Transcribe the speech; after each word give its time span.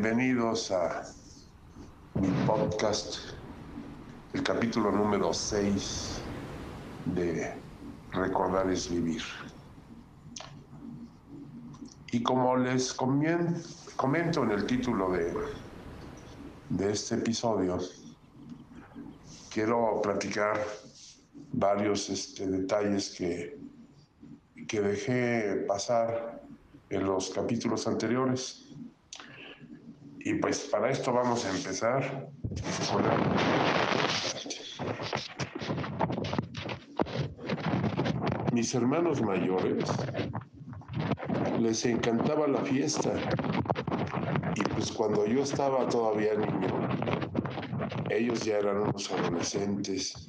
Bienvenidos 0.00 0.70
a 0.70 1.02
mi 2.14 2.28
podcast, 2.46 3.16
el 4.32 4.44
capítulo 4.44 4.92
número 4.92 5.34
6 5.34 6.20
de 7.06 7.52
Recordar 8.12 8.70
es 8.70 8.88
Vivir. 8.88 9.22
Y 12.12 12.22
como 12.22 12.56
les 12.58 12.94
comento 12.94 14.44
en 14.44 14.50
el 14.52 14.66
título 14.66 15.10
de, 15.10 15.34
de 16.68 16.92
este 16.92 17.16
episodio, 17.16 17.80
quiero 19.50 20.00
platicar 20.00 20.64
varios 21.54 22.08
este, 22.08 22.46
detalles 22.46 23.16
que, 23.18 23.58
que 24.68 24.80
dejé 24.80 25.64
pasar 25.66 26.40
en 26.88 27.04
los 27.04 27.30
capítulos 27.30 27.88
anteriores. 27.88 28.67
Y 30.20 30.34
pues 30.34 30.60
para 30.70 30.90
esto 30.90 31.12
vamos 31.12 31.44
a 31.44 31.50
empezar 31.50 32.28
Mis 38.52 38.74
hermanos 38.74 39.22
mayores 39.22 39.84
les 41.60 41.84
encantaba 41.84 42.48
la 42.48 42.60
fiesta. 42.62 43.12
Y 44.54 44.62
pues 44.62 44.90
cuando 44.92 45.26
yo 45.26 45.42
estaba 45.42 45.88
todavía 45.88 46.34
niño, 46.34 46.88
ellos 48.10 48.44
ya 48.44 48.58
eran 48.58 48.78
unos 48.78 49.10
adolescentes. 49.12 50.28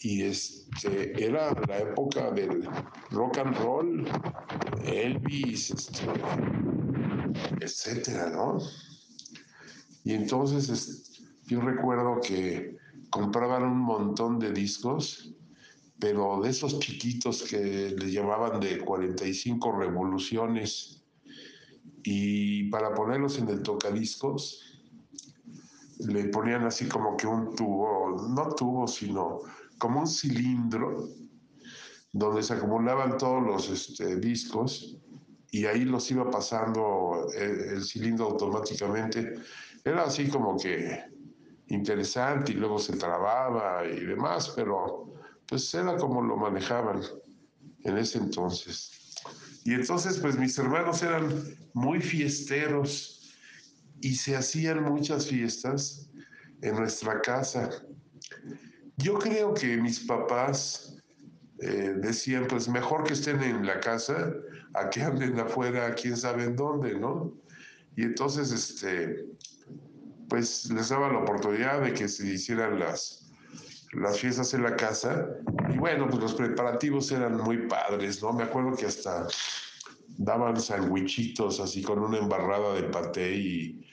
Y 0.00 0.22
este 0.22 1.24
era 1.24 1.52
la 1.68 1.78
época 1.78 2.30
del 2.30 2.68
rock 3.10 3.38
and 3.38 3.56
roll, 3.58 4.08
Elvis, 4.84 5.70
este, 5.70 6.06
etcétera, 7.60 8.30
¿no? 8.30 8.58
Y 10.04 10.14
entonces 10.14 11.22
yo 11.46 11.60
recuerdo 11.60 12.20
que 12.20 12.76
compraban 13.10 13.64
un 13.64 13.78
montón 13.78 14.38
de 14.38 14.52
discos, 14.52 15.34
pero 15.98 16.40
de 16.40 16.50
esos 16.50 16.78
chiquitos 16.80 17.42
que 17.42 17.94
le 17.96 18.10
llamaban 18.10 18.58
de 18.58 18.78
45 18.78 19.72
revoluciones. 19.72 21.04
Y 22.02 22.70
para 22.70 22.94
ponerlos 22.94 23.38
en 23.38 23.48
el 23.48 23.62
tocadiscos, 23.62 24.82
le 26.00 26.24
ponían 26.24 26.64
así 26.64 26.86
como 26.86 27.16
que 27.16 27.26
un 27.26 27.54
tubo, 27.54 28.28
no 28.28 28.48
tubo, 28.54 28.88
sino 28.88 29.40
como 29.78 30.00
un 30.00 30.08
cilindro, 30.08 31.08
donde 32.12 32.42
se 32.42 32.54
acumulaban 32.54 33.16
todos 33.16 33.42
los 33.42 33.68
este, 33.70 34.16
discos 34.16 34.98
y 35.50 35.66
ahí 35.66 35.84
los 35.84 36.10
iba 36.10 36.30
pasando 36.30 37.28
el, 37.34 37.74
el 37.74 37.84
cilindro 37.84 38.26
automáticamente 38.26 39.34
era 39.84 40.04
así 40.04 40.28
como 40.28 40.56
que 40.56 41.04
interesante 41.68 42.52
y 42.52 42.56
luego 42.56 42.78
se 42.78 42.96
trababa 42.96 43.84
y 43.86 44.00
demás, 44.00 44.52
pero 44.54 45.12
pues 45.46 45.72
era 45.74 45.96
como 45.96 46.22
lo 46.22 46.36
manejaban 46.36 47.00
en 47.84 47.98
ese 47.98 48.18
entonces. 48.18 49.14
Y 49.64 49.74
entonces 49.74 50.18
pues 50.18 50.38
mis 50.38 50.56
hermanos 50.58 51.02
eran 51.02 51.44
muy 51.72 52.00
fiesteros 52.00 53.34
y 54.00 54.14
se 54.14 54.36
hacían 54.36 54.82
muchas 54.84 55.26
fiestas 55.28 56.08
en 56.60 56.76
nuestra 56.76 57.20
casa. 57.20 57.70
Yo 58.96 59.18
creo 59.18 59.54
que 59.54 59.76
mis 59.76 60.00
papás 60.00 60.96
eh, 61.60 61.94
decían 61.96 62.46
pues 62.48 62.68
mejor 62.68 63.04
que 63.04 63.14
estén 63.14 63.42
en 63.42 63.66
la 63.66 63.80
casa 63.80 64.32
a 64.74 64.90
que 64.90 65.02
anden 65.02 65.38
afuera 65.38 65.94
quién 65.94 66.16
sabe 66.16 66.44
en 66.44 66.56
dónde, 66.56 66.98
¿no? 66.98 67.32
Y 67.96 68.02
entonces 68.02 68.50
este 68.52 69.26
pues 70.32 70.70
les 70.70 70.88
daba 70.88 71.12
la 71.12 71.18
oportunidad 71.18 71.82
de 71.82 71.92
que 71.92 72.08
se 72.08 72.26
hicieran 72.26 72.78
las, 72.78 73.30
las 73.92 74.18
fiestas 74.18 74.54
en 74.54 74.62
la 74.62 74.76
casa. 74.76 75.28
Y 75.70 75.76
bueno, 75.76 76.08
pues 76.08 76.22
los 76.22 76.32
preparativos 76.32 77.12
eran 77.12 77.36
muy 77.36 77.66
padres, 77.66 78.22
¿no? 78.22 78.32
Me 78.32 78.44
acuerdo 78.44 78.74
que 78.74 78.86
hasta 78.86 79.26
daban 80.16 80.58
sandwichitos 80.58 81.60
así 81.60 81.82
con 81.82 81.98
una 81.98 82.16
embarrada 82.16 82.72
de 82.72 82.84
paté 82.84 83.36
y, 83.36 83.86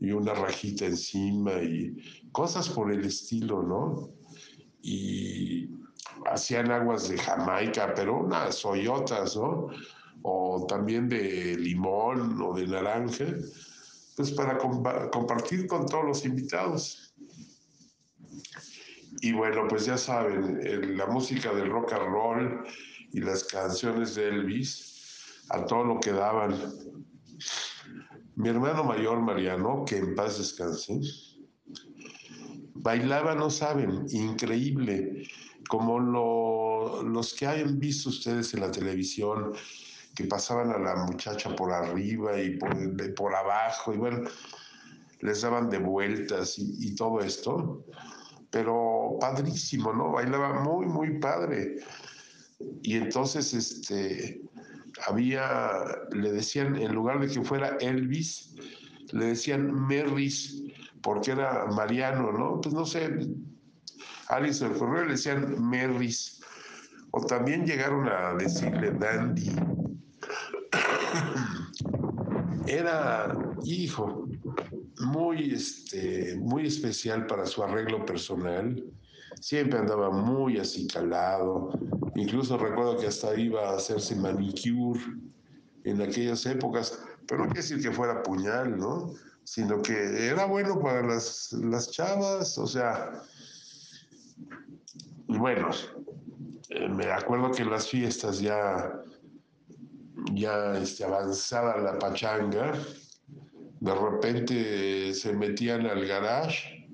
y 0.00 0.12
una 0.12 0.32
rajita 0.32 0.86
encima 0.86 1.54
y 1.54 1.96
cosas 2.30 2.68
por 2.68 2.92
el 2.92 3.04
estilo, 3.04 3.60
¿no? 3.64 4.10
Y 4.82 5.70
hacían 6.26 6.70
aguas 6.70 7.08
de 7.08 7.18
Jamaica, 7.18 7.94
pero 7.96 8.20
unas 8.20 8.64
hoyotas, 8.64 9.36
¿no? 9.36 9.70
O 10.22 10.66
también 10.68 11.08
de 11.08 11.56
limón 11.58 12.40
o 12.40 12.54
de 12.54 12.68
naranja 12.68 13.24
pues 14.20 14.32
para 14.32 14.58
compartir 14.58 15.66
con 15.66 15.86
todos 15.86 16.04
los 16.04 16.24
invitados. 16.26 17.14
Y 19.22 19.32
bueno, 19.32 19.66
pues 19.66 19.86
ya 19.86 19.96
saben, 19.96 20.60
la 20.98 21.06
música 21.06 21.54
del 21.54 21.70
rock 21.70 21.94
and 21.94 22.12
roll 22.12 22.66
y 23.12 23.20
las 23.20 23.44
canciones 23.44 24.16
de 24.16 24.28
Elvis, 24.28 25.46
a 25.48 25.64
todo 25.64 25.84
lo 25.84 26.00
que 26.00 26.12
daban. 26.12 26.54
Mi 28.36 28.50
hermano 28.50 28.84
mayor, 28.84 29.20
Mariano, 29.20 29.86
que 29.86 29.96
en 29.96 30.14
paz 30.14 30.36
descanse, 30.36 31.00
bailaba, 32.74 33.34
no 33.34 33.48
saben, 33.48 34.04
increíble, 34.10 35.26
como 35.70 35.98
los 35.98 37.32
que 37.32 37.46
hayan 37.46 37.78
visto 37.78 38.10
ustedes 38.10 38.52
en 38.52 38.60
la 38.60 38.70
televisión, 38.70 39.54
que 40.14 40.24
pasaban 40.24 40.70
a 40.70 40.78
la 40.78 40.96
muchacha 41.06 41.54
por 41.54 41.72
arriba 41.72 42.40
y 42.40 42.56
por, 42.56 43.14
por 43.14 43.34
abajo, 43.34 43.94
y 43.94 43.96
bueno, 43.96 44.28
les 45.20 45.42
daban 45.42 45.68
de 45.70 45.78
vueltas 45.78 46.56
y, 46.58 46.94
todo 46.94 47.20
esto, 47.20 47.84
pero 48.50 49.16
padrísimo, 49.20 49.92
¿no? 49.92 50.12
Bailaba 50.12 50.62
muy, 50.62 50.86
muy 50.86 51.18
padre. 51.18 51.76
Y 52.82 52.96
entonces, 52.96 53.52
este, 53.54 54.40
había, 55.06 55.72
le 56.12 56.32
decían, 56.32 56.76
en 56.76 56.94
lugar 56.94 57.20
de 57.20 57.28
que 57.28 57.42
fuera 57.42 57.76
Elvis, 57.80 58.54
le 59.12 59.26
decían 59.26 59.86
Merris, 59.86 60.62
porque 61.02 61.32
era 61.32 61.66
Mariano, 61.66 62.32
¿no? 62.32 62.60
Pues 62.60 62.74
no 62.74 62.86
sé, 62.86 63.10
alguien 64.28 64.54
se 64.54 64.68
le 64.68 64.74
ocurrió, 64.74 65.04
le 65.04 65.12
decían 65.12 65.68
Merris. 65.68 66.40
O 67.12 67.20
también 67.26 67.66
llegaron 67.66 68.08
a 68.08 68.34
decirle 68.34 68.92
Dandy, 68.92 69.50
era, 72.66 73.36
hijo, 73.64 74.28
muy, 75.00 75.54
este, 75.54 76.36
muy 76.38 76.66
especial 76.66 77.26
para 77.26 77.46
su 77.46 77.62
arreglo 77.62 78.04
personal. 78.04 78.82
Siempre 79.40 79.78
andaba 79.78 80.10
muy 80.10 80.58
acicalado. 80.58 81.72
Incluso 82.14 82.58
recuerdo 82.58 82.98
que 82.98 83.06
hasta 83.06 83.38
iba 83.38 83.70
a 83.70 83.76
hacerse 83.76 84.14
manicure 84.16 85.00
en 85.84 86.02
aquellas 86.02 86.44
épocas. 86.46 87.02
Pero 87.26 87.40
no 87.40 87.46
quiere 87.46 87.62
decir 87.62 87.82
que 87.82 87.92
fuera 87.92 88.22
puñal, 88.22 88.76
¿no? 88.78 89.12
Sino 89.44 89.80
que 89.82 90.28
era 90.28 90.44
bueno 90.44 90.80
para 90.80 91.06
las, 91.06 91.52
las 91.52 91.90
chavas, 91.90 92.58
o 92.58 92.66
sea. 92.66 93.22
Bueno, 95.26 95.70
eh, 96.70 96.88
me 96.88 97.10
acuerdo 97.10 97.50
que 97.52 97.62
en 97.62 97.70
las 97.70 97.88
fiestas 97.88 98.40
ya 98.40 98.92
ya 100.34 100.78
este, 100.78 101.04
avanzada 101.04 101.78
la 101.78 101.98
pachanga, 101.98 102.72
de 103.80 103.94
repente 103.94 105.14
se 105.14 105.32
metían 105.32 105.86
al 105.86 106.06
garage 106.06 106.88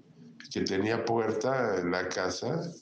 que 0.53 0.63
tenía 0.63 1.05
puerta 1.05 1.81
en 1.81 1.91
la 1.91 2.09
casa 2.09 2.73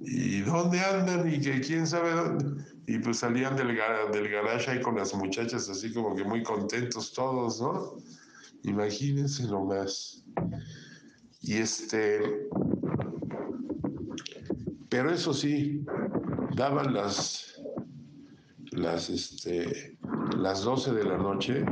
y 0.00 0.40
dónde 0.40 0.80
andan 0.80 1.32
y 1.32 1.40
que 1.40 1.60
quién 1.60 1.86
sabe 1.86 2.12
dónde. 2.12 2.64
Y 2.86 2.98
pues 2.98 3.18
salían 3.18 3.56
del, 3.56 3.68
del 4.12 4.28
garage 4.28 4.70
ahí 4.70 4.80
con 4.80 4.96
las 4.96 5.14
muchachas 5.14 5.68
así 5.68 5.92
como 5.92 6.14
que 6.14 6.24
muy 6.24 6.42
contentos 6.42 7.12
todos, 7.12 7.60
¿no? 7.60 7.96
Imagínense 8.62 9.44
nomás. 9.44 10.24
Y 11.40 11.54
este, 11.56 12.20
pero 14.88 15.10
eso 15.10 15.34
sí, 15.34 15.84
daban 16.56 16.94
las 16.94 17.53
las, 18.74 19.08
este, 19.08 19.96
las 20.36 20.62
12 20.62 20.92
de 20.92 21.04
la 21.04 21.16
noche, 21.16 21.64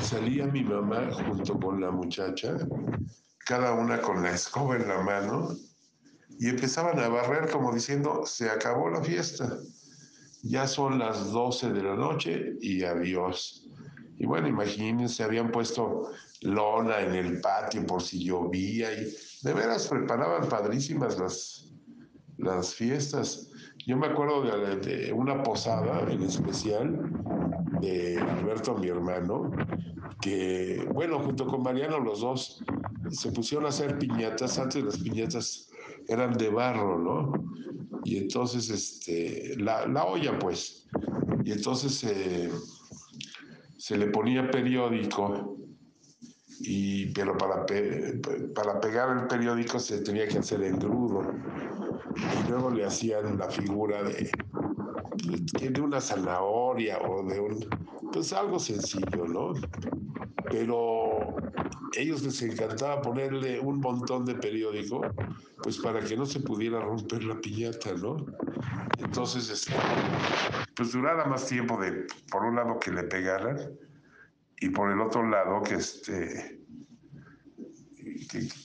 salía 0.00 0.46
mi 0.46 0.62
mamá 0.62 1.10
junto 1.12 1.58
con 1.58 1.80
la 1.80 1.90
muchacha, 1.90 2.56
cada 3.38 3.74
una 3.74 4.00
con 4.00 4.22
la 4.22 4.30
escoba 4.30 4.76
en 4.76 4.88
la 4.88 5.02
mano, 5.02 5.48
y 6.38 6.48
empezaban 6.48 6.98
a 6.98 7.08
barrer 7.08 7.50
como 7.50 7.72
diciendo, 7.72 8.22
se 8.24 8.48
acabó 8.48 8.88
la 8.90 9.02
fiesta, 9.02 9.58
ya 10.42 10.66
son 10.66 10.98
las 10.98 11.30
12 11.30 11.72
de 11.72 11.82
la 11.82 11.94
noche 11.94 12.54
y 12.60 12.82
adiós. 12.82 13.68
Y 14.18 14.26
bueno, 14.26 14.48
imagínense, 14.48 15.22
habían 15.22 15.50
puesto 15.50 16.10
lona 16.42 17.00
en 17.00 17.14
el 17.14 17.40
patio 17.40 17.86
por 17.86 18.02
si 18.02 18.24
llovía 18.24 18.92
y 18.92 19.14
de 19.42 19.52
veras 19.52 19.86
preparaban 19.86 20.48
padrísimas 20.48 21.18
las, 21.18 21.72
las 22.38 22.74
fiestas. 22.74 23.51
Yo 23.86 23.96
me 23.96 24.06
acuerdo 24.06 24.42
de, 24.42 25.12
una 25.12 25.42
posada 25.42 26.10
en 26.10 26.22
especial 26.22 27.10
de 27.80 28.18
Alberto, 28.18 28.76
mi 28.76 28.88
hermano, 28.88 29.50
que, 30.20 30.86
bueno, 30.92 31.18
junto 31.18 31.46
con 31.46 31.62
Mariano 31.62 31.98
los 31.98 32.20
dos 32.20 32.62
se 33.10 33.32
pusieron 33.32 33.66
a 33.66 33.70
hacer 33.70 33.98
piñatas. 33.98 34.58
Antes 34.58 34.84
las 34.84 34.98
piñatas 34.98 35.70
eran 36.08 36.32
de 36.34 36.48
barro, 36.48 36.98
¿no? 36.98 37.32
Y 38.04 38.18
entonces, 38.18 38.70
este, 38.70 39.56
la, 39.58 39.86
la 39.86 40.04
olla, 40.04 40.38
pues. 40.38 40.88
Y 41.44 41.52
entonces 41.52 42.06
se 43.76 43.96
le 43.96 44.06
ponía 44.08 44.48
periódico 44.50 45.56
y, 46.62 47.06
pero 47.12 47.36
para, 47.36 47.66
para 48.54 48.80
pegar 48.80 49.16
el 49.18 49.26
periódico 49.26 49.78
se 49.78 50.00
tenía 50.02 50.28
que 50.28 50.38
hacer 50.38 50.62
engrudo. 50.62 51.32
Y 52.16 52.50
luego 52.50 52.70
le 52.70 52.84
hacían 52.84 53.38
la 53.38 53.48
figura 53.48 54.02
de, 54.02 54.30
de 55.60 55.80
una 55.80 56.00
zanahoria 56.00 56.98
o 56.98 57.24
de 57.24 57.40
un, 57.40 57.66
pues 58.12 58.32
algo 58.32 58.58
sencillo, 58.58 59.26
¿no? 59.26 59.52
Pero 60.50 61.34
ellos 61.96 62.22
les 62.22 62.40
encantaba 62.42 63.00
ponerle 63.02 63.58
un 63.58 63.80
montón 63.80 64.24
de 64.24 64.34
periódico, 64.34 65.00
pues 65.62 65.78
para 65.78 66.00
que 66.00 66.16
no 66.16 66.26
se 66.26 66.40
pudiera 66.40 66.80
romper 66.80 67.24
la 67.24 67.40
piñata, 67.40 67.92
¿no? 67.94 68.16
Entonces, 68.98 69.50
este, 69.50 69.72
pues 70.74 70.92
durara 70.92 71.24
más 71.24 71.46
tiempo 71.46 71.80
de, 71.80 72.06
por 72.30 72.44
un 72.44 72.56
lado, 72.56 72.78
que 72.78 72.90
le 72.92 73.02
pegaran 73.04 73.58
y 74.62 74.70
por 74.70 74.92
el 74.92 75.00
otro 75.00 75.28
lado 75.28 75.60
que 75.62 75.74
este 75.74 76.60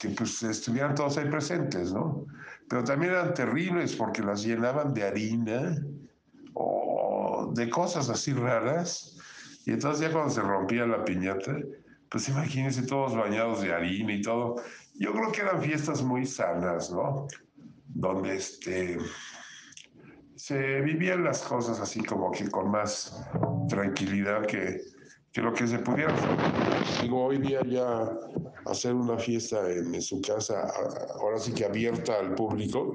que, 0.00 0.08
pues 0.10 0.42
estuvieran 0.44 0.94
todos 0.94 1.18
ahí 1.18 1.28
presentes, 1.28 1.92
¿no? 1.92 2.24
Pero 2.68 2.84
también 2.84 3.12
eran 3.12 3.34
terribles 3.34 3.96
porque 3.96 4.22
las 4.22 4.44
llenaban 4.44 4.94
de 4.94 5.02
harina 5.02 5.76
o 6.54 7.52
de 7.54 7.68
cosas 7.68 8.08
así 8.08 8.32
raras. 8.32 9.18
Y 9.66 9.72
entonces 9.72 10.06
ya 10.06 10.12
cuando 10.12 10.30
se 10.32 10.40
rompía 10.40 10.86
la 10.86 11.04
piñata, 11.04 11.56
pues 12.08 12.28
imagínense 12.28 12.82
todos 12.82 13.16
bañados 13.16 13.60
de 13.60 13.74
harina 13.74 14.12
y 14.12 14.22
todo. 14.22 14.62
Yo 14.94 15.12
creo 15.12 15.32
que 15.32 15.40
eran 15.40 15.60
fiestas 15.60 16.02
muy 16.02 16.24
sanas, 16.24 16.90
¿no? 16.90 17.26
Donde 17.88 18.36
este, 18.36 18.98
se 20.36 20.80
vivían 20.80 21.24
las 21.24 21.42
cosas 21.42 21.80
así 21.80 22.02
como 22.02 22.30
que 22.30 22.48
con 22.48 22.70
más 22.70 23.20
tranquilidad 23.68 24.46
que, 24.46 24.80
que 25.32 25.42
lo 25.42 25.52
que 25.52 25.66
se 25.66 25.78
pudiera. 25.78 26.14
Digo, 27.02 27.24
hoy 27.24 27.38
día 27.38 27.60
ya 27.64 28.08
hacer 28.66 28.94
una 28.94 29.16
fiesta 29.18 29.70
en, 29.70 30.00
su 30.02 30.20
casa, 30.20 30.70
ahora 31.20 31.38
sí 31.38 31.52
que 31.52 31.64
abierta 31.64 32.18
al 32.18 32.34
público, 32.34 32.94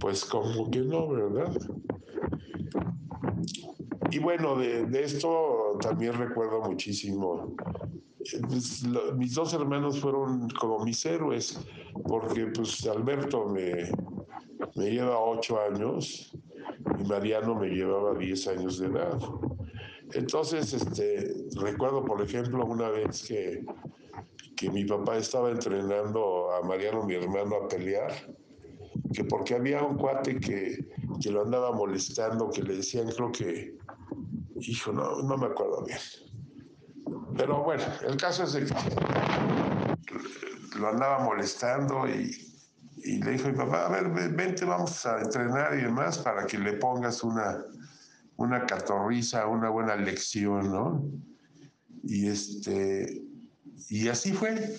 pues 0.00 0.24
como 0.24 0.70
que 0.70 0.80
no, 0.80 1.08
¿verdad? 1.08 1.52
Y 4.10 4.18
bueno, 4.18 4.56
de, 4.56 5.02
esto 5.02 5.78
también 5.80 6.14
recuerdo 6.14 6.62
muchísimo. 6.62 7.54
Pues, 8.48 8.84
mis 9.16 9.34
dos 9.34 9.54
hermanos 9.54 10.00
fueron 10.00 10.48
como 10.50 10.84
mis 10.84 11.04
héroes, 11.06 11.60
porque 12.06 12.46
pues 12.46 12.86
Alberto 12.86 13.46
me, 13.46 13.90
me 14.74 14.90
lleva 14.90 15.18
ocho 15.18 15.60
años 15.60 16.32
y 16.98 17.04
Mariano 17.04 17.54
me 17.54 17.68
llevaba 17.68 18.14
diez 18.14 18.46
años 18.48 18.78
de 18.78 18.86
edad. 18.86 19.18
Entonces, 20.14 20.72
este, 20.72 21.34
recuerdo, 21.56 22.04
por 22.04 22.22
ejemplo, 22.22 22.64
una 22.64 22.88
vez 22.88 23.24
que, 23.26 23.64
que 24.56 24.70
mi 24.70 24.84
papá 24.84 25.18
estaba 25.18 25.50
entrenando 25.50 26.52
a 26.52 26.62
Mariano, 26.62 27.04
mi 27.04 27.14
hermano, 27.14 27.56
a 27.56 27.68
pelear, 27.68 28.12
que 29.12 29.24
porque 29.24 29.54
había 29.54 29.82
un 29.82 29.96
cuate 29.96 30.40
que, 30.40 30.88
que 31.20 31.30
lo 31.30 31.42
andaba 31.42 31.72
molestando, 31.72 32.50
que 32.50 32.62
le 32.62 32.76
decían, 32.76 33.10
creo 33.10 33.30
que, 33.32 33.76
hijo, 34.60 34.92
no, 34.92 35.22
no 35.22 35.36
me 35.36 35.46
acuerdo 35.46 35.84
bien. 35.84 35.98
Pero 37.36 37.62
bueno, 37.62 37.84
el 38.06 38.16
caso 38.16 38.44
es 38.44 38.54
de 38.54 38.64
que 38.64 38.74
lo 40.78 40.88
andaba 40.88 41.18
molestando 41.20 42.08
y, 42.08 42.30
y 43.04 43.22
le 43.22 43.32
dijo 43.32 43.48
mi 43.48 43.56
papá, 43.56 43.86
a 43.86 43.90
ver, 43.90 44.08
vente, 44.32 44.64
vamos 44.64 45.04
a 45.06 45.20
entrenar 45.20 45.78
y 45.78 45.82
demás 45.82 46.18
para 46.18 46.46
que 46.46 46.58
le 46.58 46.74
pongas 46.74 47.22
una, 47.22 47.64
una 48.38 48.64
catorriza, 48.66 49.46
una 49.46 49.68
buena 49.68 49.96
lección, 49.96 50.70
¿no? 50.70 51.04
Y 52.04 52.28
este, 52.28 53.20
y 53.90 54.08
así 54.08 54.32
fue. 54.32 54.78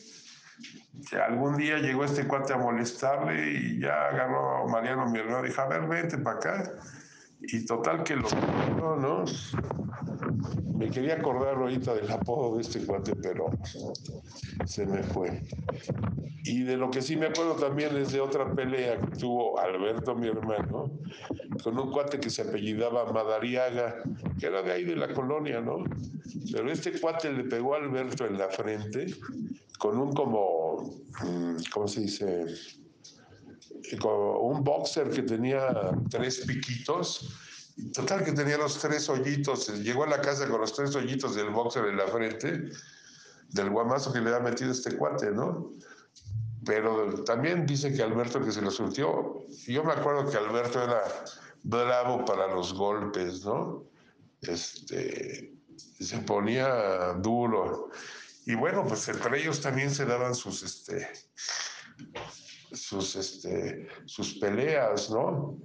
algún 1.27 1.57
día 1.57 1.77
llegó 1.77 2.06
este 2.06 2.25
cuate 2.25 2.53
a 2.53 2.57
molestarle 2.57 3.51
y 3.51 3.81
ya 3.81 4.07
agarró 4.07 4.63
a 4.63 4.67
Mariano, 4.67 5.09
mi 5.09 5.19
hermano, 5.19 5.44
dijo, 5.44 5.61
a 5.61 5.67
ver, 5.67 5.88
vente 5.88 6.17
para 6.17 6.38
acá. 6.38 6.71
Y 7.41 7.65
total 7.65 8.03
que 8.03 8.15
lo... 8.15 8.29
No. 8.97 9.25
Me 10.79 10.89
quería 10.89 11.15
acordar 11.15 11.55
ahorita 11.55 11.93
del 11.93 12.09
apodo 12.09 12.55
de 12.55 12.61
este 12.61 12.85
cuate, 12.85 13.13
pero 13.13 13.49
se 14.65 14.85
me 14.85 15.03
fue. 15.03 15.43
Y 16.45 16.63
de 16.63 16.77
lo 16.77 16.89
que 16.89 17.01
sí 17.01 17.17
me 17.17 17.25
acuerdo 17.25 17.55
también 17.55 17.97
es 17.97 18.13
de 18.13 18.21
otra 18.21 18.55
pelea 18.55 18.97
que 18.97 19.17
tuvo 19.17 19.59
Alberto, 19.59 20.15
mi 20.15 20.29
hermano, 20.29 20.89
con 21.61 21.77
un 21.77 21.91
cuate 21.91 22.21
que 22.21 22.29
se 22.29 22.43
apellidaba 22.43 23.11
Madariaga, 23.11 24.01
que 24.39 24.45
era 24.45 24.61
de 24.61 24.71
ahí 24.71 24.85
de 24.85 24.95
la 24.95 25.13
colonia, 25.13 25.59
¿no? 25.59 25.83
Pero 26.49 26.71
este 26.71 26.97
cuate 26.97 27.33
le 27.33 27.43
pegó 27.43 27.75
a 27.75 27.79
Alberto 27.79 28.25
en 28.25 28.37
la 28.37 28.47
frente 28.47 29.07
con 29.77 29.97
un 29.97 30.13
como, 30.13 31.01
mm, 31.21 31.55
¿cómo 31.73 31.89
se 31.89 32.01
dice? 32.01 32.45
Como 33.99 34.39
un 34.39 34.63
boxer 34.63 35.09
que 35.09 35.23
tenía 35.23 35.91
tres 36.09 36.45
piquitos. 36.47 37.37
Total 37.93 38.23
que 38.23 38.33
tenía 38.33 38.57
los 38.57 38.77
tres 38.79 39.09
hoyitos. 39.09 39.69
Llegó 39.81 40.03
a 40.03 40.07
la 40.07 40.21
casa 40.21 40.47
con 40.47 40.61
los 40.61 40.73
tres 40.73 40.95
hoyitos 40.95 41.35
del 41.35 41.49
boxer 41.49 41.85
en 41.85 41.97
la 41.97 42.07
frente, 42.07 42.69
del 43.49 43.69
guamazo 43.69 44.11
que 44.11 44.19
le 44.19 44.29
había 44.29 44.49
metido 44.49 44.71
este 44.71 44.95
cuate, 44.95 45.31
¿no? 45.31 45.73
Pero 46.65 47.23
también 47.23 47.65
dice 47.65 47.93
que 47.93 48.03
Alberto 48.03 48.43
que 48.43 48.51
se 48.51 48.61
lo 48.61 48.69
surtió. 48.69 49.45
Yo 49.65 49.83
me 49.83 49.93
acuerdo 49.93 50.29
que 50.29 50.37
Alberto 50.37 50.83
era 50.83 51.01
bravo 51.63 52.25
para 52.25 52.47
los 52.47 52.73
golpes, 52.73 53.45
¿no? 53.45 53.85
Este, 54.41 55.53
se 55.99 56.17
ponía 56.19 57.13
duro. 57.13 57.89
Y 58.45 58.55
bueno, 58.55 58.85
pues 58.87 59.07
entre 59.07 59.41
ellos 59.41 59.61
también 59.61 59.91
se 59.91 60.05
daban 60.05 60.35
sus, 60.35 60.63
este, 60.63 61.07
sus, 62.71 63.15
este, 63.15 63.87
sus 64.05 64.35
peleas, 64.35 65.09
¿no? 65.09 65.57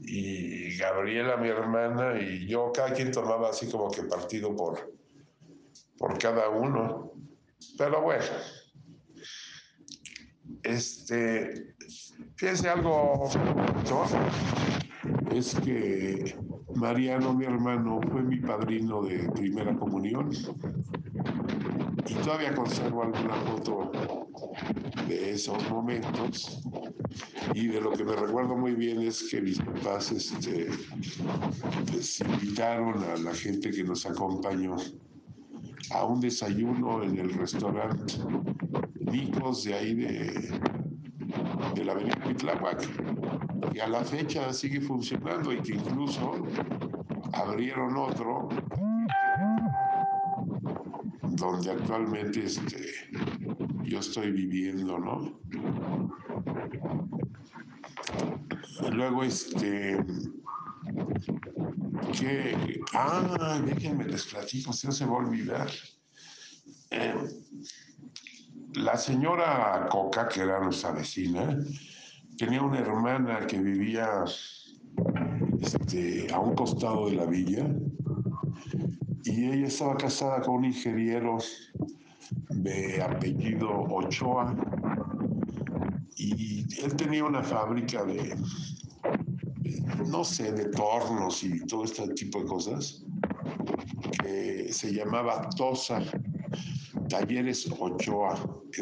Y 0.00 0.76
Gabriela, 0.76 1.36
mi 1.36 1.48
hermana, 1.48 2.20
y 2.20 2.46
yo, 2.46 2.72
cada 2.72 2.92
quien 2.92 3.10
tomaba 3.10 3.50
así 3.50 3.70
como 3.70 3.90
que 3.90 4.02
partido 4.02 4.54
por, 4.54 4.92
por 5.98 6.18
cada 6.18 6.48
uno. 6.48 7.12
Pero 7.78 8.02
bueno, 8.02 8.24
este, 10.62 11.74
fíjense 12.36 12.68
algo, 12.68 13.30
es 15.32 15.54
que 15.56 16.36
Mariano, 16.74 17.34
mi 17.34 17.44
hermano, 17.44 18.00
fue 18.10 18.22
mi 18.22 18.36
padrino 18.38 19.02
de 19.02 19.30
primera 19.30 19.74
comunión. 19.76 20.30
Y 22.06 22.14
todavía 22.16 22.54
conservo 22.54 23.02
alguna 23.02 23.34
foto 23.34 23.90
de 25.08 25.30
esos 25.32 25.68
momentos 25.70 26.62
y 27.54 27.68
de 27.68 27.80
lo 27.80 27.92
que 27.92 28.04
me 28.04 28.16
recuerdo 28.16 28.56
muy 28.56 28.74
bien 28.74 29.00
es 29.02 29.28
que 29.30 29.40
mis 29.40 29.58
papás 29.58 30.10
este, 30.12 30.68
pues, 31.90 32.20
invitaron 32.20 33.02
a 33.04 33.16
la 33.16 33.34
gente 33.34 33.70
que 33.70 33.84
nos 33.84 34.06
acompañó 34.06 34.76
a 35.90 36.04
un 36.04 36.20
desayuno 36.20 37.02
en 37.02 37.18
el 37.18 37.34
restaurante 37.34 38.14
Nicos 39.00 39.64
de 39.64 39.74
ahí 39.74 39.94
de, 39.94 40.60
de 41.74 41.84
la 41.84 41.92
avenida 41.92 42.16
Pitláhuac 42.26 42.88
y 43.74 43.80
a 43.80 43.88
la 43.88 44.04
fecha 44.04 44.52
sigue 44.52 44.80
funcionando 44.80 45.52
y 45.52 45.60
que 45.60 45.74
incluso 45.74 46.44
abrieron 47.32 47.96
otro 47.96 48.48
donde 51.36 51.70
actualmente 51.70 52.44
este, 52.44 52.92
yo 53.84 53.98
estoy 53.98 54.30
viviendo, 54.32 54.98
¿no? 54.98 55.38
Luego, 58.92 59.22
este, 59.24 60.04
que, 62.18 62.80
ah, 62.92 63.60
déjenme 63.64 64.04
les 64.04 64.26
platico, 64.26 64.70
no 64.70 64.92
se 64.92 65.06
va 65.06 65.12
a 65.12 65.16
olvidar. 65.16 65.70
Eh, 66.90 67.14
la 68.74 68.96
señora 68.96 69.88
Coca, 69.90 70.28
que 70.28 70.40
era 70.40 70.60
nuestra 70.60 70.92
vecina, 70.92 71.58
tenía 72.36 72.62
una 72.62 72.80
hermana 72.80 73.46
que 73.46 73.58
vivía 73.58 74.24
este, 75.60 76.32
a 76.32 76.38
un 76.40 76.54
costado 76.54 77.08
de 77.08 77.16
la 77.16 77.26
villa 77.26 77.66
y 79.24 79.46
ella 79.46 79.66
estaba 79.66 79.96
casada 79.96 80.42
con 80.42 80.56
un 80.56 80.64
ingeniero 80.66 81.38
de 82.50 83.02
apellido 83.02 83.70
Ochoa 83.70 84.54
y 86.32 86.66
él 86.82 86.96
tenía 86.96 87.24
una 87.24 87.42
fábrica 87.42 88.04
de, 88.04 88.36
no 90.06 90.24
sé, 90.24 90.52
de 90.52 90.66
tornos 90.66 91.42
y 91.42 91.60
todo 91.66 91.84
este 91.84 92.08
tipo 92.14 92.40
de 92.40 92.46
cosas, 92.46 93.04
que 94.22 94.72
se 94.72 94.92
llamaba 94.92 95.48
Tosa, 95.56 96.00
Talleres 97.08 97.68
Ochoa, 97.78 98.34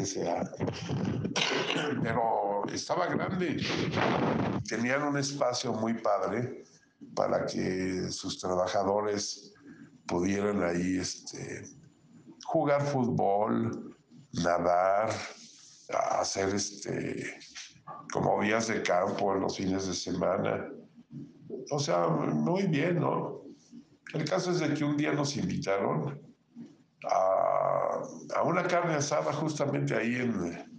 sea 0.05 0.43
Pero 2.03 2.65
estaba 2.73 3.07
grande, 3.07 3.63
tenían 4.69 5.03
un 5.03 5.19
espacio 5.19 5.73
muy 5.73 5.95
padre 5.95 6.65
para 7.15 7.45
que 7.47 8.11
sus 8.11 8.39
trabajadores 8.39 9.53
pudieran 10.07 10.63
ahí 10.63 10.99
este, 10.99 11.63
jugar 12.45 12.83
fútbol, 12.83 13.97
nadar, 14.33 15.11
hacer 15.99 16.55
este, 16.55 17.39
como 18.13 18.43
días 18.43 18.69
de 18.69 18.83
campo 18.83 19.35
en 19.35 19.41
los 19.41 19.57
fines 19.57 19.87
de 19.87 19.95
semana. 19.95 20.69
O 21.71 21.79
sea, 21.79 22.09
muy 22.09 22.65
bien, 22.67 23.01
¿no? 23.01 23.43
El 24.15 24.25
caso 24.25 24.51
es 24.51 24.61
de 24.61 24.75
que 24.75 24.85
un 24.85 24.97
día 24.97 25.13
nos 25.13 25.37
invitaron 25.37 26.21
a, 27.11 28.03
a 28.37 28.43
una 28.43 28.63
carne 28.65 28.95
asada 28.95 29.33
justamente 29.33 29.95
ahí 29.95 30.17
en, 30.17 30.73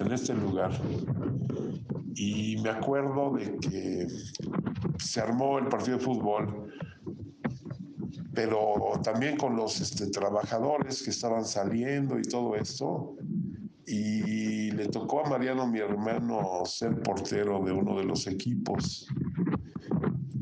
en 0.00 0.12
este 0.12 0.34
lugar. 0.34 0.70
Y 2.14 2.56
me 2.62 2.70
acuerdo 2.70 3.34
de 3.36 3.56
que 3.58 4.08
se 4.98 5.20
armó 5.20 5.58
el 5.58 5.66
partido 5.66 5.98
de 5.98 6.04
fútbol, 6.04 6.72
pero 8.34 9.00
también 9.02 9.36
con 9.36 9.56
los 9.56 9.80
este, 9.80 10.08
trabajadores 10.08 11.02
que 11.02 11.10
estaban 11.10 11.44
saliendo 11.44 12.18
y 12.18 12.22
todo 12.22 12.54
esto. 12.56 13.16
Y 13.90 14.70
le 14.72 14.88
tocó 14.88 15.24
a 15.24 15.30
Mariano, 15.30 15.66
mi 15.66 15.78
hermano, 15.78 16.62
ser 16.66 17.00
portero 17.00 17.64
de 17.64 17.72
uno 17.72 17.96
de 17.96 18.04
los 18.04 18.26
equipos. 18.26 19.06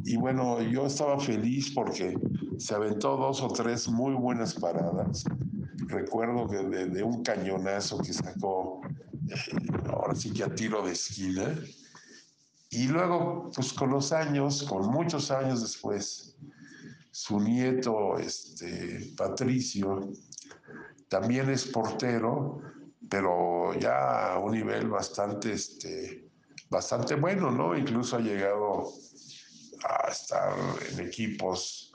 Y 0.04 0.16
bueno, 0.16 0.60
yo 0.62 0.86
estaba 0.86 1.20
feliz 1.20 1.70
porque 1.72 2.18
se 2.58 2.74
aventó 2.74 3.16
dos 3.16 3.40
o 3.42 3.48
tres 3.48 3.88
muy 3.88 4.14
buenas 4.14 4.54
paradas. 4.54 5.24
Recuerdo 5.86 6.48
que 6.48 6.56
de, 6.88 7.02
un 7.04 7.22
cañonazo 7.22 7.98
que 7.98 8.12
sacó, 8.12 8.80
eh, 9.28 9.36
ahora 9.92 10.16
sí 10.16 10.32
que 10.32 10.42
a 10.42 10.52
tiro 10.52 10.84
de 10.84 10.92
esquina. 10.92 11.54
Y 12.70 12.88
luego, 12.88 13.52
pues 13.54 13.72
con 13.72 13.90
los 13.90 14.10
años, 14.10 14.64
con 14.64 14.90
muchos 14.90 15.30
años 15.30 15.60
después, 15.60 16.36
su 17.12 17.38
nieto, 17.38 18.18
este, 18.18 19.12
Patricio, 19.16 20.10
también 21.08 21.48
es 21.48 21.64
portero, 21.66 22.60
pero 23.08 23.74
ya 23.74 24.34
a 24.34 24.38
un 24.38 24.52
nivel 24.52 24.88
bastante, 24.88 25.52
este, 25.52 26.28
bastante 26.68 27.14
bueno, 27.14 27.50
¿no? 27.50 27.76
Incluso 27.76 28.16
ha 28.16 28.20
llegado 28.20 28.92
a 29.84 30.08
estar 30.08 30.54
en 30.90 31.06
equipos 31.06 31.92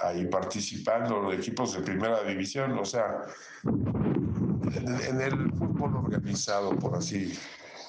ahí 0.00 0.26
participando, 0.26 1.32
equipos 1.32 1.74
de 1.74 1.80
primera 1.80 2.22
división, 2.22 2.78
o 2.78 2.84
sea, 2.84 3.22
en, 3.64 5.20
el 5.20 5.52
fútbol 5.54 5.96
organizado, 5.96 6.70
por 6.78 6.96
así 6.96 7.32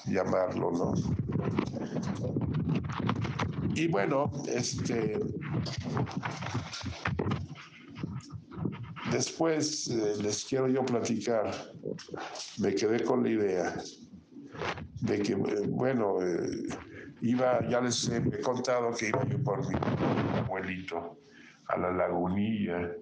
llamarlo, 0.06 0.70
¿no? 0.72 0.94
Y 3.74 3.86
bueno, 3.88 4.32
este. 4.48 5.20
Después 9.10 9.88
eh, 9.88 10.22
les 10.22 10.44
quiero 10.44 10.68
yo 10.68 10.84
platicar, 10.84 11.50
me 12.58 12.74
quedé 12.74 13.02
con 13.04 13.22
la 13.22 13.30
idea 13.30 13.74
de 15.00 15.18
que, 15.20 15.32
eh, 15.32 15.66
bueno, 15.68 16.20
eh, 16.22 16.68
iba, 17.22 17.66
ya 17.68 17.80
les 17.80 18.08
he, 18.08 18.40
contado 18.40 18.90
que 18.92 19.08
iba 19.08 19.24
yo 19.26 19.42
por 19.42 19.66
mi 19.66 19.74
abuelito 20.38 21.18
a 21.68 21.78
la 21.78 21.90
lagunilla 21.92 22.92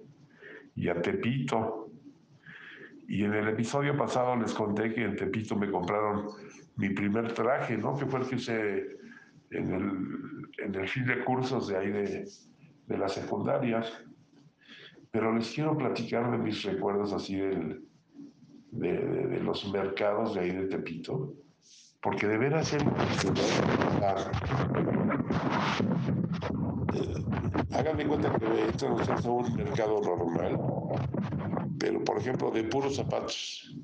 y 0.75 0.87
a 0.87 1.01
Tepito. 1.01 1.91
Y 3.09 3.23
en 3.23 3.33
el 3.33 3.49
episodio 3.49 3.97
pasado 3.97 4.35
les 4.37 4.53
conté 4.53 4.93
que 4.93 5.03
en 5.03 5.15
Tepito 5.15 5.55
me 5.55 5.69
compraron 5.69 6.27
mi 6.77 6.89
primer 6.89 7.33
traje, 7.33 7.77
¿no? 7.77 7.97
Que 7.97 8.05
fue 8.05 8.21
el 8.21 8.27
que 8.27 8.35
usé 8.35 8.97
en 9.51 9.73
el, 9.73 10.65
en 10.65 10.75
el 10.75 10.87
fin 10.87 11.05
de 11.05 11.23
cursos 11.23 11.67
de 11.67 11.77
ahí 11.77 11.89
de, 11.89 12.27
de 12.87 12.97
la 12.97 13.09
secundaria. 13.09 13.83
Pero 15.17 15.33
les 15.33 15.51
quiero 15.51 15.75
platicar 15.75 16.29
de 16.29 16.37
mis 16.37 16.61
recuerdos 16.61 17.11
así 17.11 17.37
del, 17.37 17.83
de, 18.69 18.91
de 18.99 19.39
los 19.39 19.67
mercados 19.71 20.35
de 20.35 20.41
ahí 20.41 20.51
de 20.51 20.67
Tepito 20.67 21.33
porque 22.03 22.27
de 22.27 22.37
veras 22.37 22.71
él 22.73 22.83
hagan 27.71 27.97
de 27.97 28.05
cuenta 28.07 28.31
que 28.37 28.45
entran 28.63 28.91
ustedes 28.91 29.25
a 29.25 29.31
un 29.31 29.55
mercado 29.55 30.01
normal, 30.01 30.59
pero 31.79 32.03
por 32.03 32.19
ejemplo 32.19 32.51
de 32.51 32.65
puros 32.65 32.97
zapatos. 32.97 33.75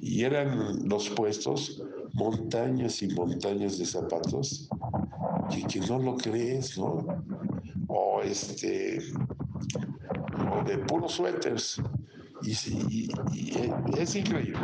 Y 0.00 0.24
eran 0.24 0.88
los 0.88 1.08
puestos 1.10 1.80
montañas 2.14 3.00
y 3.02 3.14
montañas 3.14 3.78
de 3.78 3.84
zapatos 3.86 4.68
que, 5.50 5.62
que 5.62 5.86
no 5.86 6.00
lo 6.00 6.16
crees, 6.16 6.76
¿no? 6.76 7.06
O 7.86 8.20
este, 8.22 8.98
de 10.64 10.78
puros 10.78 11.12
suéteres. 11.12 11.80
Y, 12.42 12.50
y, 12.50 13.08
y, 13.32 14.00
es 14.00 14.14
increíble 14.14 14.58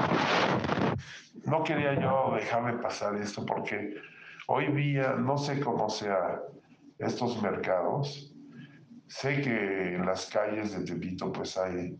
no 1.44 1.64
quería 1.64 1.98
yo 2.00 2.34
dejarme 2.34 2.74
pasar 2.74 3.16
esto 3.16 3.44
porque 3.44 3.96
hoy 4.46 4.72
día 4.72 5.14
no 5.14 5.36
sé 5.36 5.60
cómo 5.60 5.88
sea 5.88 6.40
estos 6.98 7.40
mercados. 7.42 8.34
Sé 9.08 9.40
que 9.40 9.94
en 9.94 10.06
las 10.06 10.26
calles 10.26 10.72
de 10.72 10.84
Tepito 10.84 11.32
pues 11.32 11.56
hay 11.58 11.98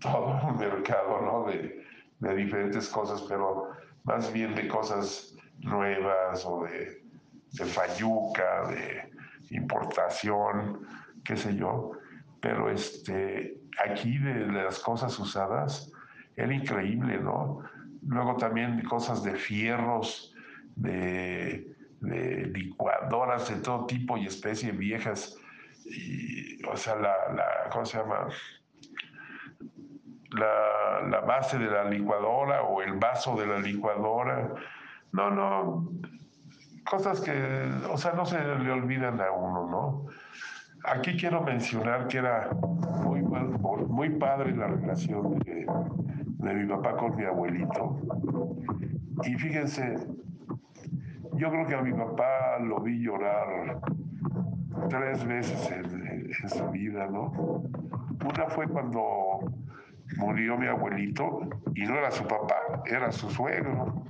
todo 0.00 0.40
un 0.48 0.58
mercado, 0.58 1.20
¿no? 1.20 1.44
De, 1.44 1.84
de 2.20 2.36
diferentes 2.36 2.88
cosas, 2.88 3.22
pero 3.28 3.70
más 4.04 4.32
bien 4.32 4.54
de 4.54 4.66
cosas 4.68 5.36
nuevas 5.58 6.44
o 6.46 6.64
de, 6.64 7.04
de 7.52 7.64
fayuca, 7.64 8.68
de 8.68 9.10
importación, 9.50 10.86
qué 11.24 11.36
sé 11.36 11.54
yo. 11.54 11.92
Pero 12.44 12.70
este, 12.70 13.56
aquí 13.82 14.18
de 14.18 14.46
las 14.52 14.78
cosas 14.80 15.18
usadas 15.18 15.90
era 16.36 16.52
increíble, 16.52 17.18
¿no? 17.18 17.62
luego 18.06 18.36
también 18.36 18.82
cosas 18.82 19.22
de 19.22 19.34
fierros, 19.34 20.34
de, 20.76 21.74
licuadoras 22.00 23.48
de 23.48 23.62
todo 23.62 23.86
tipo 23.86 24.18
y 24.18 24.26
especie 24.26 24.72
viejas, 24.72 25.38
o 26.70 26.76
sea, 26.76 26.96
la, 26.96 27.14
¿cómo 27.72 27.86
se 27.86 27.96
llama? 27.96 28.28
La, 30.32 31.08
la, 31.08 31.20
base 31.20 31.56
de 31.58 31.70
la 31.70 31.84
licuadora 31.84 32.62
o 32.62 32.82
el 32.82 32.92
vaso 32.98 33.36
de 33.36 33.46
la 33.46 33.58
licuadora. 33.58 34.52
No, 35.12 35.30
no, 35.30 35.88
cosas 36.84 37.22
que, 37.22 37.32
o 37.88 37.96
sea, 37.96 38.12
no 38.12 38.26
se 38.26 38.38
le 38.38 38.70
olvidan 38.70 39.18
a 39.18 39.30
uno, 39.30 39.66
¿no? 39.66 40.06
Aquí 40.86 41.16
quiero 41.16 41.42
mencionar 41.42 42.08
que 42.08 42.18
era 42.18 42.50
muy, 43.88 44.10
padre 44.10 44.54
la 44.54 44.66
relación 44.66 45.38
de 45.38 46.54
mi 46.54 46.66
papá 46.68 46.96
con 46.96 47.16
mi 47.16 47.24
abuelito. 47.24 48.00
Y 49.24 49.34
fíjense, 49.34 49.96
yo 51.36 51.50
creo 51.50 51.66
que 51.66 51.74
a 51.74 51.80
mi 51.80 51.92
papá 51.92 52.58
lo 52.60 52.80
vi 52.80 53.00
llorar 53.00 53.80
tres 54.90 55.24
veces 55.24 55.70
en, 55.70 56.48
su 56.50 56.70
vida, 56.70 57.06
¿no? 57.06 57.32
Una 58.22 58.46
fue 58.48 58.68
cuando 58.68 59.38
murió 60.18 60.58
mi 60.58 60.66
abuelito 60.66 61.48
y 61.74 61.82
no 61.86 61.96
era 61.96 62.10
su 62.10 62.26
papá, 62.26 62.82
era 62.84 63.10
su 63.10 63.30
suegro. 63.30 64.04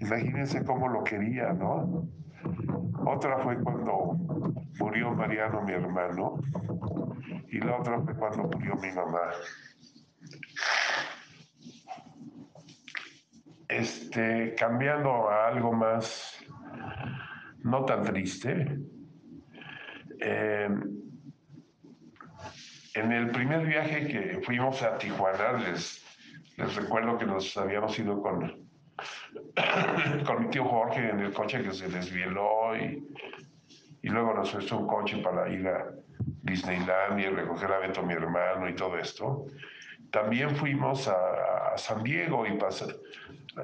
Imagínense 0.00 0.64
cómo 0.64 0.88
lo 0.88 1.02
quería, 1.02 1.54
¿no? 1.54 2.06
Otra 3.06 3.38
fue 3.38 3.56
cuando 3.62 4.16
murió 4.78 5.12
Mariano, 5.12 5.62
mi 5.62 5.72
hermano, 5.72 6.40
y 7.48 7.58
la 7.58 7.76
otra 7.78 8.00
fue 8.00 8.14
cuando 8.14 8.44
murió 8.44 8.74
mi 8.76 8.90
mamá. 8.92 9.30
Este, 13.68 14.54
cambiando 14.54 15.30
a 15.30 15.48
algo 15.48 15.72
más, 15.72 16.44
no 17.62 17.84
tan 17.84 18.02
triste, 18.02 18.78
em, 20.20 21.00
en 22.94 23.12
el 23.12 23.30
primer 23.30 23.64
viaje 23.64 24.08
que 24.08 24.40
fuimos 24.44 24.82
a 24.82 24.98
Tijuana, 24.98 25.52
les, 25.52 26.04
les 26.56 26.74
recuerdo 26.74 27.16
que 27.16 27.26
nos 27.26 27.56
habíamos 27.56 27.98
ido 27.98 28.20
con, 28.20 28.69
con 30.26 30.42
mi 30.42 30.50
tío 30.50 30.64
Jorge 30.64 31.10
en 31.10 31.20
el 31.20 31.32
coche 31.32 31.62
que 31.62 31.72
se 31.72 31.88
desvieló 31.88 32.76
y, 32.76 33.06
y 34.02 34.08
luego 34.08 34.34
nos 34.34 34.50
puso 34.50 34.78
un 34.78 34.86
coche 34.86 35.18
para 35.18 35.48
ir 35.48 35.66
a 35.68 35.92
Disneyland 36.42 37.20
y 37.20 37.26
recoger 37.26 37.72
a 37.72 37.78
Beto, 37.78 38.02
mi 38.02 38.14
hermano, 38.14 38.68
y 38.68 38.74
todo 38.74 38.98
esto. 38.98 39.46
También 40.10 40.56
fuimos 40.56 41.08
a, 41.08 41.76
San 41.76 42.02
Diego 42.02 42.44
y, 42.46 42.58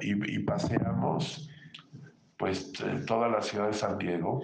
y, 0.01 0.39
paseamos 0.39 1.49
pues 2.37 2.71
toda 3.05 3.27
la 3.27 3.41
ciudad 3.41 3.67
de 3.67 3.73
San 3.73 3.97
Diego 3.97 4.41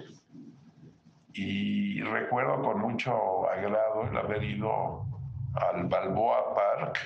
y 1.32 2.02
recuerdo 2.02 2.60
con 2.60 2.80
mucho 2.80 3.48
agrado 3.48 4.06
el 4.08 4.16
haber 4.16 4.44
ido 4.44 5.06
al 5.54 5.86
Balboa 5.86 6.54
Park, 6.54 6.98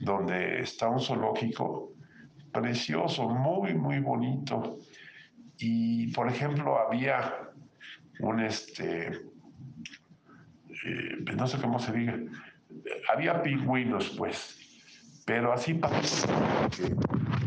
donde 0.00 0.60
está 0.60 0.88
un 0.88 1.00
zoológico 1.00 1.95
precioso, 2.60 3.28
muy, 3.28 3.74
muy 3.74 4.00
bonito. 4.00 4.78
Y, 5.58 6.12
por 6.12 6.28
ejemplo, 6.28 6.78
había 6.78 7.34
un, 8.20 8.40
este, 8.40 9.08
eh, 10.84 11.24
no 11.36 11.46
sé 11.46 11.58
cómo 11.58 11.78
se 11.78 11.92
diga, 11.92 12.18
había 13.12 13.42
pingüinos, 13.42 14.10
pues, 14.16 14.58
pero 15.24 15.52
así 15.52 15.74
pasó 15.74 16.28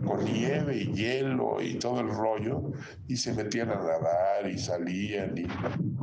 con 0.05 0.25
nieve 0.25 0.75
y 0.75 0.93
hielo 0.93 1.61
y 1.61 1.75
todo 1.75 2.01
el 2.01 2.09
rollo, 2.09 2.71
y 3.07 3.15
se 3.15 3.33
metían 3.33 3.69
a 3.69 3.75
nadar 3.75 4.49
y 4.49 4.57
salían, 4.57 5.37
y, 5.37 5.47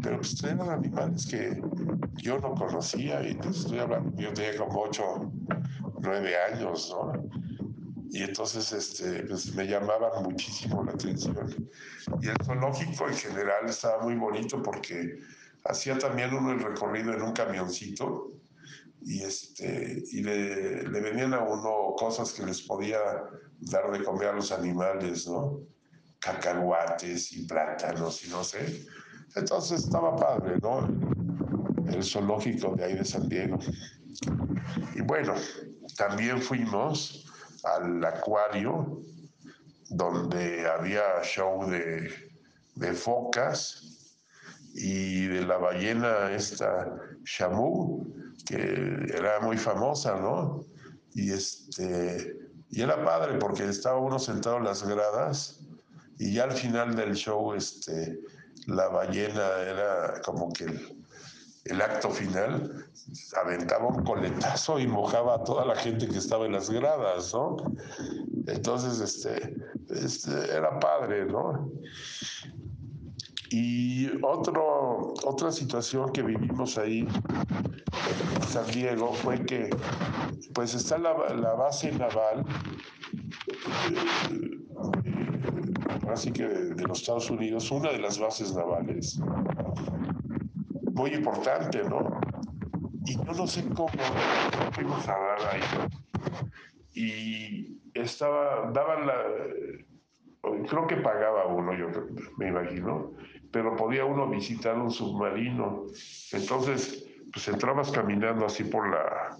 pero 0.00 0.18
pues 0.18 0.42
eran 0.44 0.70
animales 0.70 1.26
que 1.26 1.60
yo 2.22 2.38
no 2.38 2.54
conocía, 2.54 3.22
y 3.22 3.32
entonces 3.32 3.64
estoy 3.64 3.80
hablando, 3.80 4.16
yo 4.16 4.32
tenía 4.32 4.56
como 4.56 4.82
ocho, 4.82 5.32
nueve 6.00 6.34
años, 6.52 6.94
¿no? 6.94 7.15
Y 8.10 8.22
entonces 8.22 8.72
este, 8.72 9.24
pues 9.24 9.54
me 9.54 9.66
llamaban 9.66 10.22
muchísimo 10.22 10.84
la 10.84 10.92
atención. 10.92 11.70
Y 12.22 12.28
el 12.28 12.36
zoológico 12.44 13.08
en 13.08 13.14
general 13.14 13.68
estaba 13.68 14.02
muy 14.02 14.14
bonito 14.14 14.62
porque 14.62 15.18
hacía 15.64 15.98
también 15.98 16.32
uno 16.34 16.52
el 16.52 16.60
recorrido 16.60 17.12
en 17.12 17.22
un 17.22 17.32
camioncito 17.32 18.32
y, 19.02 19.22
este, 19.22 20.02
y 20.10 20.22
le, 20.22 20.82
le, 20.82 21.00
venían 21.00 21.34
a 21.34 21.40
uno 21.40 21.94
cosas 21.96 22.32
que 22.32 22.44
les 22.44 22.62
podía 22.62 22.98
dar 23.60 23.90
de 23.90 24.02
comer 24.02 24.28
a 24.28 24.32
los 24.32 24.52
animales, 24.52 25.26
¿no? 25.28 25.60
Cacahuates 26.18 27.32
y 27.32 27.46
plátanos 27.46 28.24
y 28.26 28.30
no 28.30 28.42
sé. 28.42 28.84
Entonces 29.34 29.84
estaba 29.84 30.16
padre, 30.16 30.56
¿no? 30.62 30.88
El 31.88 32.02
zoológico 32.02 32.74
de 32.74 32.84
ahí 32.84 32.94
de 32.94 33.04
San 33.04 33.28
Diego. 33.28 33.58
Y 34.94 35.02
bueno, 35.02 35.34
también 35.96 36.40
fuimos 36.40 37.25
al 37.74 38.04
acuario 38.04 39.00
donde 39.90 40.66
había 40.68 41.22
show 41.22 41.68
de, 41.70 42.10
de 42.74 42.92
focas 42.92 43.82
y 44.74 45.26
de 45.26 45.46
la 45.46 45.56
ballena 45.56 46.30
esta 46.32 46.86
Shamu 47.24 48.04
que 48.44 49.06
era 49.12 49.40
muy 49.40 49.56
famosa, 49.56 50.16
¿no? 50.16 50.64
Y, 51.14 51.32
este, 51.32 52.36
y 52.70 52.82
era 52.82 53.02
padre 53.04 53.38
porque 53.38 53.64
estaba 53.64 53.98
uno 53.98 54.18
sentado 54.18 54.58
en 54.58 54.64
las 54.64 54.86
gradas 54.86 55.60
y 56.18 56.34
ya 56.34 56.44
al 56.44 56.52
final 56.52 56.94
del 56.94 57.14
show 57.14 57.54
este, 57.54 58.20
la 58.66 58.88
ballena 58.88 59.58
era 59.60 60.20
como 60.24 60.52
que 60.52 60.66
acto 61.80 62.10
final, 62.10 62.86
aventaba 63.42 63.86
un 63.86 64.04
coletazo 64.04 64.78
y 64.78 64.86
mojaba 64.86 65.36
a 65.36 65.44
toda 65.44 65.64
la 65.64 65.76
gente 65.76 66.08
que 66.08 66.18
estaba 66.18 66.46
en 66.46 66.52
las 66.52 66.70
gradas, 66.70 67.32
¿no? 67.34 67.56
Entonces, 68.46 69.00
este, 69.00 69.56
este 69.90 70.54
era 70.54 70.78
padre, 70.78 71.26
¿no? 71.26 71.70
Y 73.50 74.08
otro, 74.22 75.14
otra 75.24 75.52
situación 75.52 76.12
que 76.12 76.22
vivimos 76.22 76.78
ahí 76.78 77.06
en 78.36 78.42
San 78.42 78.66
Diego 78.66 79.12
fue 79.12 79.44
que 79.44 79.70
pues 80.52 80.74
está 80.74 80.98
la, 80.98 81.12
base 81.12 81.92
naval, 81.92 82.44
eh, 85.04 86.10
así 86.10 86.32
que 86.32 86.46
de, 86.48 86.82
los 86.86 87.00
Estados 87.00 87.30
Unidos, 87.30 87.70
una 87.70 87.92
de 87.92 87.98
las 87.98 88.18
bases 88.18 88.54
navales, 88.54 89.20
muy 90.96 91.12
importante, 91.12 91.84
¿no? 91.84 92.20
Y 93.04 93.16
yo 93.16 93.32
no 93.32 93.46
sé 93.46 93.62
cómo 93.74 93.88
fuimos 94.72 95.06
a 95.08 95.12
dar 95.12 95.38
ahí. 95.52 95.60
Y 96.94 97.78
estaba, 97.92 98.70
daban 98.72 99.06
la, 99.06 99.14
creo 100.66 100.86
que 100.86 100.96
pagaba 100.96 101.46
uno, 101.46 101.74
yo 101.74 101.88
me 102.38 102.48
imagino, 102.48 103.12
pero 103.52 103.76
podía 103.76 104.06
uno 104.06 104.26
visitar 104.26 104.78
un 104.78 104.90
submarino. 104.90 105.84
Entonces, 106.32 107.06
pues 107.30 107.46
entrabas 107.48 107.90
caminando 107.92 108.46
así 108.46 108.64
por 108.64 108.88
la 108.88 109.36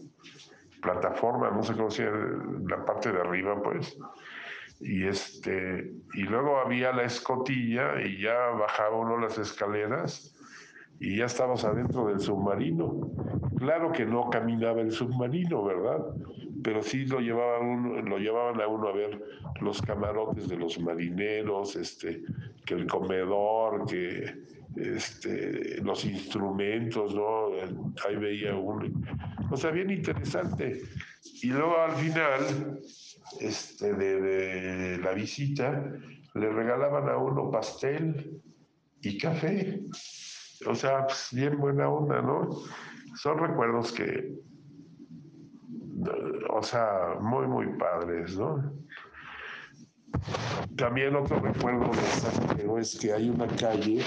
plataforma, 0.82 1.50
no 1.50 1.62
sé 1.62 1.74
cómo 1.74 1.90
se 1.90 2.04
la 2.68 2.84
parte 2.84 3.12
de 3.12 3.20
arriba, 3.20 3.60
pues. 3.62 3.96
Y, 4.78 5.06
este, 5.06 5.90
y 6.12 6.22
luego 6.24 6.58
había 6.58 6.92
la 6.92 7.04
escotilla 7.04 7.98
y 8.02 8.20
ya 8.20 8.36
bajaba 8.50 8.94
uno 8.94 9.16
las 9.16 9.38
escaleras 9.38 10.35
y 11.00 11.16
ya 11.16 11.26
estabas 11.26 11.64
adentro 11.64 12.06
del 12.06 12.20
submarino. 12.20 13.10
Claro 13.56 13.92
que 13.92 14.04
no 14.04 14.28
caminaba 14.30 14.80
el 14.80 14.92
submarino, 14.92 15.64
¿verdad? 15.64 15.98
Pero 16.62 16.82
sí 16.82 17.06
lo 17.06 17.20
llevaban, 17.20 18.04
lo 18.08 18.18
llevaban 18.18 18.60
a 18.60 18.66
uno 18.66 18.88
a 18.88 18.92
ver 18.92 19.22
los 19.60 19.80
camarotes 19.82 20.48
de 20.48 20.56
los 20.56 20.78
marineros, 20.80 21.76
este, 21.76 22.22
que 22.64 22.74
el 22.74 22.86
comedor, 22.86 23.86
que 23.86 24.44
este, 24.76 25.80
los 25.82 26.04
instrumentos, 26.04 27.14
¿no? 27.14 27.48
Ahí 28.06 28.16
veía 28.16 28.54
uno. 28.54 28.86
O 29.50 29.56
sea, 29.56 29.70
bien 29.70 29.90
interesante. 29.90 30.82
Y 31.42 31.48
luego 31.48 31.78
al 31.78 31.92
final 31.92 32.80
este, 33.40 33.94
de, 33.94 34.98
la 34.98 35.12
visita 35.12 35.92
le 36.34 36.50
regalaban 36.50 37.08
a 37.08 37.16
uno 37.16 37.50
pastel 37.50 38.40
y 39.00 39.18
café. 39.18 39.80
O 40.64 40.74
sea, 40.74 41.06
pues, 41.06 41.28
bien 41.32 41.58
buena 41.58 41.88
onda, 41.88 42.22
¿no? 42.22 42.48
Son 43.16 43.38
recuerdos 43.38 43.92
que, 43.92 44.34
o 46.50 46.62
sea, 46.62 47.16
muy, 47.20 47.46
muy 47.46 47.66
padres, 47.78 48.36
¿no? 48.38 48.72
También 50.76 51.16
otro 51.16 51.40
recuerdo 51.40 51.90
de 51.90 52.02
San 52.02 52.56
Diego 52.56 52.78
es 52.78 52.98
que 52.98 53.12
hay 53.12 53.28
una 53.28 53.46
calle 53.46 54.02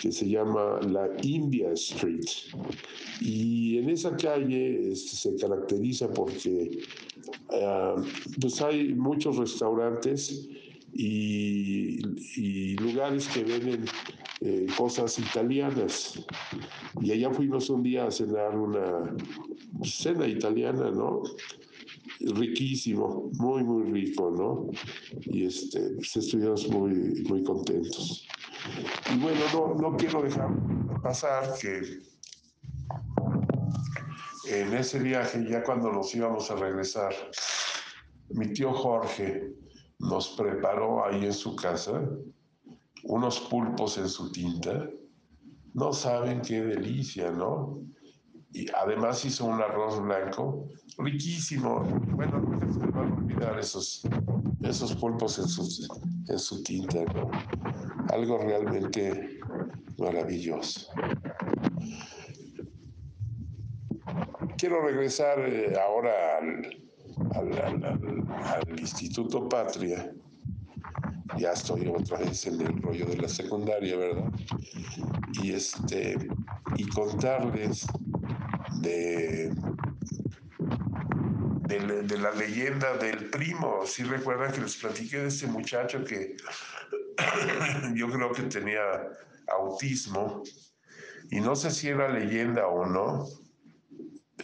que 0.00 0.10
se 0.10 0.28
llama 0.28 0.80
la 0.82 1.08
India 1.22 1.72
Street. 1.72 2.26
Y 3.20 3.78
en 3.78 3.90
esa 3.90 4.16
calle 4.16 4.92
este, 4.92 5.16
se 5.16 5.36
caracteriza 5.36 6.08
porque 6.12 6.80
ah, 7.50 7.96
pues 8.40 8.60
hay 8.62 8.94
muchos 8.94 9.36
restaurantes 9.36 10.48
y, 10.92 12.74
lugares 12.76 13.28
que 13.28 13.44
venden 13.44 13.84
eh, 14.44 14.66
cosas 14.76 15.18
italianas. 15.18 16.20
Y 17.00 17.12
allá 17.12 17.30
fuimos 17.30 17.70
un 17.70 17.82
día 17.82 18.06
a 18.06 18.10
cenar 18.10 18.56
una 18.56 19.14
cena 19.84 20.26
italiana, 20.26 20.90
¿no? 20.90 21.22
riquísimo, 22.20 23.30
muy, 23.38 23.64
muy 23.64 23.90
rico, 23.90 24.30
¿no? 24.30 24.70
Y 25.22 25.46
este, 25.46 25.80
pues 25.96 26.16
estuvimos 26.16 26.68
muy, 26.68 27.24
muy 27.28 27.42
contentos. 27.42 28.26
Y 29.12 29.18
bueno, 29.18 29.40
no, 29.52 29.74
no 29.74 29.96
quiero 29.96 30.22
dejar 30.22 30.50
pasar 31.02 31.54
que 31.60 32.00
en 34.48 34.74
ese 34.74 34.98
viaje, 34.98 35.44
ya 35.48 35.62
cuando 35.62 35.92
nos 35.92 36.14
íbamos 36.14 36.50
a 36.50 36.56
regresar, 36.56 37.12
mi 38.30 38.52
tío 38.52 38.72
Jorge 38.72 39.52
nos 39.98 40.30
preparó 40.30 41.04
ahí 41.04 41.24
en 41.24 41.32
su 41.32 41.54
casa 41.56 42.02
unos 43.04 43.40
pulpos 43.40 43.98
en 43.98 44.08
su 44.08 44.30
tinta. 44.30 44.88
No 45.74 45.92
saben 45.92 46.42
qué 46.42 46.62
delicia, 46.62 47.30
¿no? 47.30 47.80
Y 48.52 48.66
además 48.74 49.24
hizo 49.24 49.46
un 49.46 49.60
arroz 49.60 50.00
blanco 50.02 50.68
riquísimo. 50.98 51.80
Bueno, 52.14 52.40
nunca 52.40 52.70
se 52.70 52.78
van 52.78 53.12
a 53.12 53.16
olvidar 53.16 53.58
esos, 53.58 54.02
esos 54.62 54.94
pulpos 54.96 55.38
en 55.38 55.48
su, 55.48 55.88
en 56.28 56.38
su 56.38 56.62
tinta, 56.62 57.02
¿no? 57.14 57.30
Algo 58.10 58.38
realmente 58.38 59.40
maravilloso. 59.98 60.90
Quiero 64.58 64.82
regresar 64.82 65.38
eh, 65.40 65.74
ahora 65.76 66.38
al, 66.38 66.78
Instituto 68.78 69.48
Patria. 69.48 70.12
Ya 71.38 71.52
estoy 71.52 71.88
otra 71.88 72.18
vez 72.18 72.46
en 72.46 72.60
el 72.60 72.82
rollo 72.82 73.06
de 73.06 73.16
la 73.16 73.28
secundaria, 73.28 73.96
¿verdad? 73.96 74.30
Y 75.42 75.52
este 75.52 76.16
y 76.76 76.86
contarles 76.88 77.86
de 78.80 79.52
de, 81.80 82.18
la 82.18 82.30
leyenda 82.32 82.96
del 82.96 83.30
primo. 83.30 83.86
Si 83.86 84.02
recuerdan 84.02 84.52
que 84.52 84.60
les 84.60 84.76
platiqué 84.76 85.18
de 85.18 85.28
este 85.28 85.46
muchacho 85.46 86.04
que 86.04 86.36
yo 87.94 88.08
creo 88.08 88.32
que 88.32 88.42
tenía 88.42 88.82
autismo 89.48 90.42
y 91.30 91.40
no 91.40 91.56
sé 91.56 91.70
si 91.70 91.88
era 91.88 92.08
leyenda 92.08 92.66
o 92.66 92.86
no, 92.86 93.26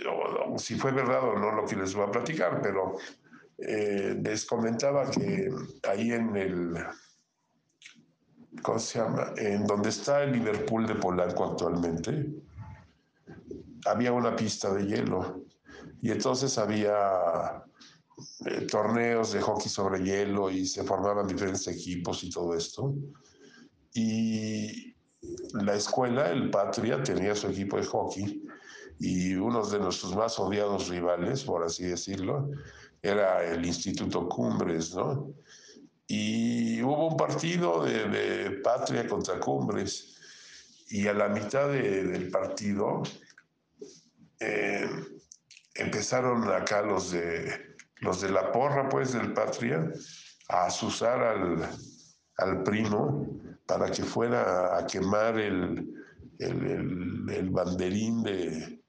o, 0.09 0.59
si 0.59 0.77
fue 0.77 0.93
verdad 0.93 1.23
o 1.23 1.39
no 1.39 1.53
lo 1.53 1.67
que 1.67 1.77
les 1.77 1.95
voy 1.95 2.07
a 2.07 2.11
platicar, 2.11 2.61
pero 2.63 2.97
eh, 3.59 4.21
les 4.23 4.45
comentaba 4.45 5.11
que 5.11 5.51
ahí 5.89 6.13
en 6.13 6.37
el 6.37 6.75
¿cómo 8.63 8.79
se 8.79 8.99
llama? 8.99 9.33
En 9.37 9.67
donde 9.67 9.89
está 9.89 10.23
el 10.23 10.33
Liverpool 10.33 10.87
de 10.87 10.95
Polanco 10.95 11.45
actualmente, 11.45 12.27
había 13.87 14.13
una 14.13 14.35
pista 14.37 14.73
de 14.73 14.87
hielo. 14.87 15.45
Y 16.03 16.11
entonces 16.11 16.59
había 16.59 17.65
eh, 18.47 18.67
torneos 18.71 19.33
de 19.33 19.41
hockey 19.41 19.69
sobre 19.69 20.03
hielo 20.03 20.51
y 20.51 20.67
se 20.67 20.85
formaban 20.85 21.27
diferentes 21.27 21.67
equipos 21.69 22.23
y 22.25 22.31
todo 22.31 22.55
esto. 22.55 22.95
Y 23.95 24.95
la 25.55 25.75
escuela, 25.75 26.31
el 26.31 26.51
Patria, 26.51 27.03
tenía 27.03 27.35
su 27.35 27.49
equipo 27.49 27.77
de 27.77 27.85
hockey 27.85 28.45
y 29.01 29.35
uno 29.35 29.65
de 29.67 29.79
nuestros 29.79 30.15
más 30.17 30.39
odiados 30.39 30.89
rivales, 30.89 31.45
por 31.45 31.65
así 31.65 31.85
decirlo, 31.85 32.51
era 33.03 33.45
el 33.45 33.65
Instituto 33.65 34.29
Cumbres, 34.29 34.95
¿no? 34.95 35.35
Y 36.07 36.81
hubo 36.83 37.09
un 37.09 37.17
partido 37.17 37.85
de, 37.85 38.61
Patria 38.63 39.07
contra 39.07 39.39
Cumbres 39.39 40.17
y 40.89 41.07
a 41.07 41.13
la 41.13 41.29
mitad 41.29 41.69
del 41.69 42.31
partido 42.31 43.03
eh, 44.41 44.89
empezaron 45.75 46.51
acá 46.51 46.83
los 46.83 47.11
de, 47.11 47.77
los 48.01 48.21
de 48.21 48.31
la 48.31 48.51
porra, 48.53 48.89
pues, 48.89 49.13
del 49.13 49.33
Patria, 49.33 49.93
a 50.49 50.67
asusar 50.67 51.23
al, 51.23 51.69
al 52.39 52.63
primo 52.63 53.27
para 53.67 53.91
que 53.91 54.03
fuera 54.03 54.79
a 54.79 54.87
quemar 54.87 55.39
el, 55.39 55.93
el, 56.39 57.27
el, 57.29 57.51
banderín 57.51 58.23
de, 58.23 58.83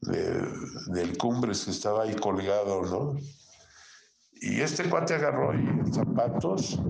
del 0.00 1.18
Cumbres 1.18 1.64
que 1.64 1.70
estaba 1.70 2.04
ahí 2.04 2.16
colgado, 2.16 2.82
¿no? 2.82 3.20
Y 4.42 4.60
este 4.60 4.90
cuate 4.90 5.14
agarró 5.14 5.54
y 5.54 5.92
zapatos, 5.92 6.82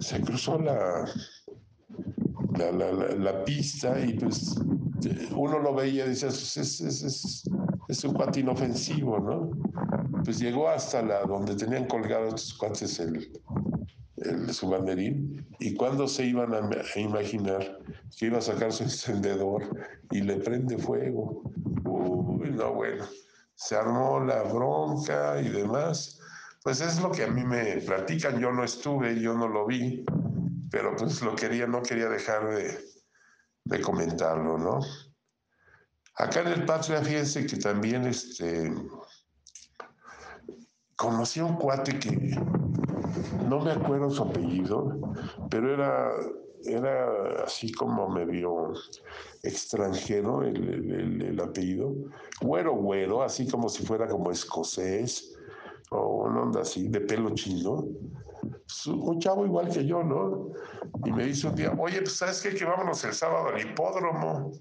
se 0.00 0.20
cruzó 0.20 0.58
la, 0.58 1.04
la, 2.58 2.72
la, 2.72 2.92
la, 2.92 3.44
pista 3.44 4.00
y 4.00 4.14
pues 4.14 4.56
uno 5.30 5.60
lo 5.60 5.74
veía 5.76 6.06
y 6.06 6.08
decía, 6.08 6.28
pues, 6.28 6.56
es, 6.56 6.80
es, 6.80 7.02
es, 7.04 7.50
es, 7.88 8.04
un 8.04 8.14
cuate 8.14 8.40
inofensivo, 8.40 9.20
¿no? 9.20 9.50
Pues 10.24 10.40
llegó 10.40 10.68
hasta 10.68 11.02
la 11.02 11.20
donde 11.20 11.54
tenían 11.54 11.86
colgados 11.86 12.34
estos 12.34 12.54
cuates 12.54 12.98
el, 12.98 13.32
el, 14.16 14.52
su 14.52 14.68
banderín 14.68 15.46
y 15.60 15.72
cuando 15.74 16.08
se 16.08 16.26
iban 16.26 16.52
a, 16.52 16.68
a, 16.68 16.98
imaginar 16.98 17.78
que 18.18 18.26
iba 18.26 18.38
a 18.38 18.42
sacar 18.42 18.72
su 18.72 18.82
encendedor 18.82 19.62
y 20.10 20.20
le 20.20 20.38
prende 20.38 20.78
fuego. 20.78 21.42
Uy, 21.84 22.50
no, 22.50 22.74
bueno, 22.74 23.04
se 23.54 23.76
armó 23.76 24.18
la 24.18 24.42
bronca 24.42 25.40
y 25.40 25.48
demás. 25.48 26.18
Pues 26.66 26.80
es 26.80 27.00
lo 27.00 27.12
que 27.12 27.22
a 27.22 27.28
mí 27.28 27.44
me 27.44 27.76
platican. 27.76 28.40
Yo 28.40 28.50
no 28.50 28.64
estuve, 28.64 29.20
yo 29.20 29.34
no 29.34 29.46
lo 29.46 29.66
vi, 29.66 30.04
pero 30.68 30.96
pues 30.96 31.22
lo 31.22 31.36
quería, 31.36 31.64
no 31.68 31.80
quería 31.80 32.08
dejar 32.08 32.52
de, 32.52 32.76
de 33.66 33.80
comentarlo, 33.80 34.58
¿no? 34.58 34.80
Acá 36.16 36.40
en 36.40 36.48
el 36.48 36.64
Patria, 36.64 37.00
fíjense 37.02 37.46
que 37.46 37.58
también 37.58 38.04
este, 38.06 38.74
conocí 40.96 41.38
a 41.38 41.44
un 41.44 41.54
cuate 41.54 42.00
que 42.00 42.36
no 43.48 43.60
me 43.60 43.70
acuerdo 43.70 44.10
su 44.10 44.24
apellido, 44.24 45.14
pero 45.48 45.72
era, 45.72 46.10
era 46.64 47.44
así 47.44 47.70
como 47.70 48.08
medio 48.08 48.72
extranjero 49.44 50.42
el, 50.42 51.22
el, 51.22 51.40
apellido. 51.40 51.94
Güero, 52.40 52.74
güero, 52.74 53.22
así 53.22 53.46
como 53.46 53.68
si 53.68 53.86
fuera 53.86 54.08
como 54.08 54.32
escocés 54.32 55.36
o 55.90 56.24
una 56.24 56.42
onda 56.42 56.60
así, 56.62 56.88
de 56.88 57.00
pelo 57.00 57.30
chino. 57.34 57.84
Un 58.86 59.20
chavo 59.20 59.44
igual 59.44 59.68
que 59.68 59.86
yo, 59.86 60.02
¿no? 60.02 60.50
Y 61.04 61.12
me 61.12 61.24
dice 61.24 61.48
un 61.48 61.54
día, 61.54 61.72
oye, 61.78 62.00
pues 62.00 62.16
sabes 62.16 62.40
qué, 62.40 62.54
que 62.54 62.64
vámonos 62.64 63.02
el 63.04 63.12
sábado 63.12 63.48
al 63.48 63.60
hipódromo. 63.60 64.52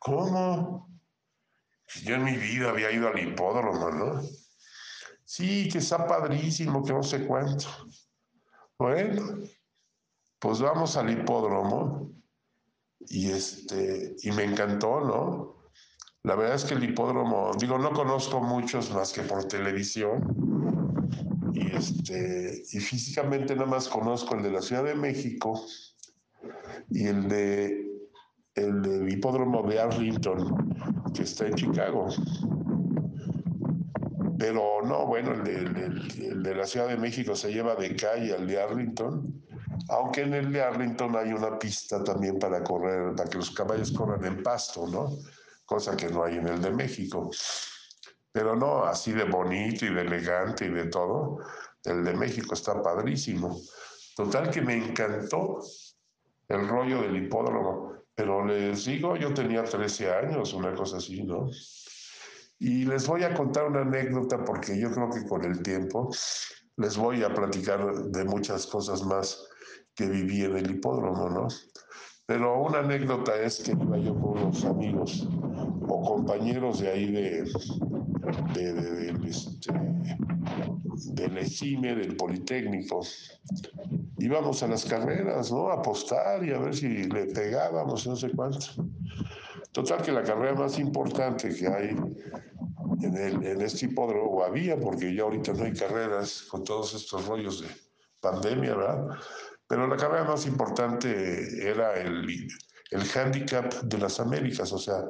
¿Cómo? 0.00 0.88
Yo 2.04 2.14
en 2.14 2.24
mi 2.24 2.36
vida 2.36 2.70
había 2.70 2.90
ido 2.90 3.08
al 3.08 3.18
hipódromo, 3.18 3.90
¿no? 3.90 4.22
Sí, 5.24 5.68
que 5.68 5.78
está 5.78 6.06
padrísimo, 6.06 6.82
que 6.82 6.92
no 6.92 7.02
sé 7.02 7.26
cuánto. 7.26 7.66
Bueno, 8.78 9.38
pues 10.38 10.60
vamos 10.60 10.96
al 10.96 11.10
hipódromo 11.10 12.10
y 13.00 13.30
este 13.30 14.16
y 14.22 14.32
me 14.32 14.44
encantó, 14.44 15.00
¿no? 15.00 15.59
La 16.22 16.34
verdad 16.34 16.56
es 16.56 16.64
que 16.64 16.74
el 16.74 16.84
hipódromo, 16.84 17.52
digo, 17.58 17.78
no 17.78 17.92
conozco 17.92 18.40
muchos 18.40 18.92
más 18.92 19.12
que 19.12 19.22
por 19.22 19.44
televisión 19.44 20.20
y 21.54 21.74
este 21.74 22.62
y 22.72 22.78
físicamente 22.78 23.54
nada 23.54 23.66
más 23.66 23.88
conozco 23.88 24.34
el 24.34 24.42
de 24.42 24.50
la 24.50 24.60
Ciudad 24.60 24.84
de 24.84 24.94
México 24.94 25.64
y 26.90 27.06
el 27.06 27.26
de 27.28 27.90
el 28.54 28.82
del 28.82 29.10
hipódromo 29.10 29.62
de 29.62 29.80
Arlington 29.80 30.74
que 31.14 31.22
está 31.22 31.46
en 31.46 31.54
Chicago. 31.54 32.08
Pero 34.38 34.82
no, 34.84 35.06
bueno, 35.06 35.32
el 35.32 36.42
de, 36.42 36.54
la 36.54 36.66
Ciudad 36.66 36.88
de 36.88 36.96
México 36.96 37.34
se 37.34 37.52
lleva 37.52 37.74
de 37.74 37.94
calle 37.96 38.34
al 38.34 38.46
de 38.46 38.60
Arlington, 38.60 39.42
aunque 39.88 40.22
en 40.22 40.34
el 40.34 40.52
de 40.52 40.62
Arlington 40.62 41.16
hay 41.16 41.32
una 41.32 41.58
pista 41.58 42.02
también 42.04 42.38
para 42.38 42.62
correr, 42.62 43.14
para 43.14 43.28
que 43.28 43.38
los 43.38 43.50
caballos 43.50 43.92
corran 43.92 44.24
en 44.24 44.42
pasto, 44.42 44.86
¿no? 44.86 45.10
Cosa 45.70 45.96
que 45.96 46.08
no 46.08 46.24
hay 46.24 46.36
en 46.36 46.48
el 46.48 46.60
de 46.60 46.72
México. 46.72 47.30
Pero 48.32 48.56
no, 48.56 48.82
así 48.82 49.12
de 49.12 49.22
bonito 49.22 49.86
y 49.86 49.94
de 49.94 50.00
elegante 50.00 50.66
y 50.66 50.70
de 50.70 50.86
todo, 50.86 51.38
el 51.84 52.02
de 52.02 52.12
México 52.12 52.54
está 52.54 52.82
padrísimo. 52.82 53.56
Total 54.16 54.50
que 54.50 54.62
me 54.62 54.74
encantó 54.74 55.60
el 56.48 56.66
rollo 56.66 57.02
del 57.02 57.22
hipódromo, 57.22 57.92
pero 58.16 58.44
les 58.44 58.84
digo, 58.84 59.14
yo 59.14 59.32
tenía 59.32 59.62
13 59.62 60.12
años, 60.12 60.52
una 60.54 60.74
cosa 60.74 60.96
así, 60.96 61.22
¿no? 61.22 61.48
Y 62.58 62.84
les 62.84 63.06
voy 63.06 63.22
a 63.22 63.32
contar 63.32 63.66
una 63.66 63.82
anécdota 63.82 64.44
porque 64.44 64.76
yo 64.76 64.90
creo 64.90 65.08
que 65.08 65.24
con 65.24 65.44
el 65.44 65.62
tiempo 65.62 66.10
les 66.78 66.96
voy 66.96 67.22
a 67.22 67.32
platicar 67.32 67.94
de 67.94 68.24
muchas 68.24 68.66
cosas 68.66 69.04
más 69.04 69.46
que 69.94 70.08
viví 70.08 70.42
en 70.42 70.56
el 70.56 70.68
hipódromo, 70.68 71.30
¿no? 71.30 71.46
Pero 72.30 72.62
una 72.62 72.78
anécdota 72.78 73.34
es 73.42 73.58
que 73.58 73.72
iba 73.72 73.98
yo 73.98 74.14
con 74.14 74.38
unos 74.38 74.64
amigos 74.64 75.26
o 75.88 76.00
compañeros 76.00 76.78
de 76.78 76.88
ahí 76.88 77.10
de, 77.10 77.42
de, 78.54 78.72
de, 78.72 79.12
de 79.14 79.28
este, 79.28 79.72
del 81.06 81.38
ECIME, 81.38 81.96
del 81.96 82.14
Politécnico. 82.14 83.00
Íbamos 84.18 84.62
a 84.62 84.68
las 84.68 84.84
carreras, 84.84 85.50
¿no? 85.50 85.70
A 85.70 85.78
apostar 85.78 86.44
y 86.44 86.52
a 86.52 86.58
ver 86.58 86.76
si 86.76 87.02
le 87.02 87.26
pegábamos, 87.34 88.06
no 88.06 88.14
sé 88.14 88.30
cuánto. 88.30 88.64
Total 89.72 90.00
que 90.00 90.12
la 90.12 90.22
carrera 90.22 90.54
más 90.54 90.78
importante 90.78 91.52
que 91.52 91.66
hay 91.66 91.96
en, 93.02 93.16
el, 93.16 93.44
en 93.44 93.60
este 93.60 93.86
hipódromo, 93.86 94.44
había, 94.44 94.78
porque 94.78 95.12
ya 95.12 95.24
ahorita 95.24 95.52
no 95.54 95.64
hay 95.64 95.72
carreras 95.72 96.42
con 96.48 96.62
todos 96.62 96.94
estos 96.94 97.26
rollos 97.26 97.62
de 97.62 97.66
pandemia, 98.20 98.76
¿verdad? 98.76 99.18
Pero 99.70 99.86
la 99.86 99.96
carrera 99.96 100.24
más 100.24 100.46
importante 100.46 101.64
era 101.64 101.94
el, 101.94 102.48
el 102.90 103.02
handicap 103.14 103.72
de 103.84 103.98
las 103.98 104.18
Américas, 104.18 104.72
o 104.72 104.78
sea, 104.78 105.04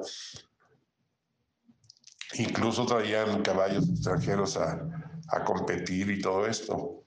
incluso 2.34 2.84
traían 2.84 3.40
caballos 3.40 3.88
extranjeros 3.88 4.58
a, 4.58 4.86
a 5.28 5.44
competir 5.44 6.10
y 6.10 6.20
todo 6.20 6.46
esto. 6.46 7.06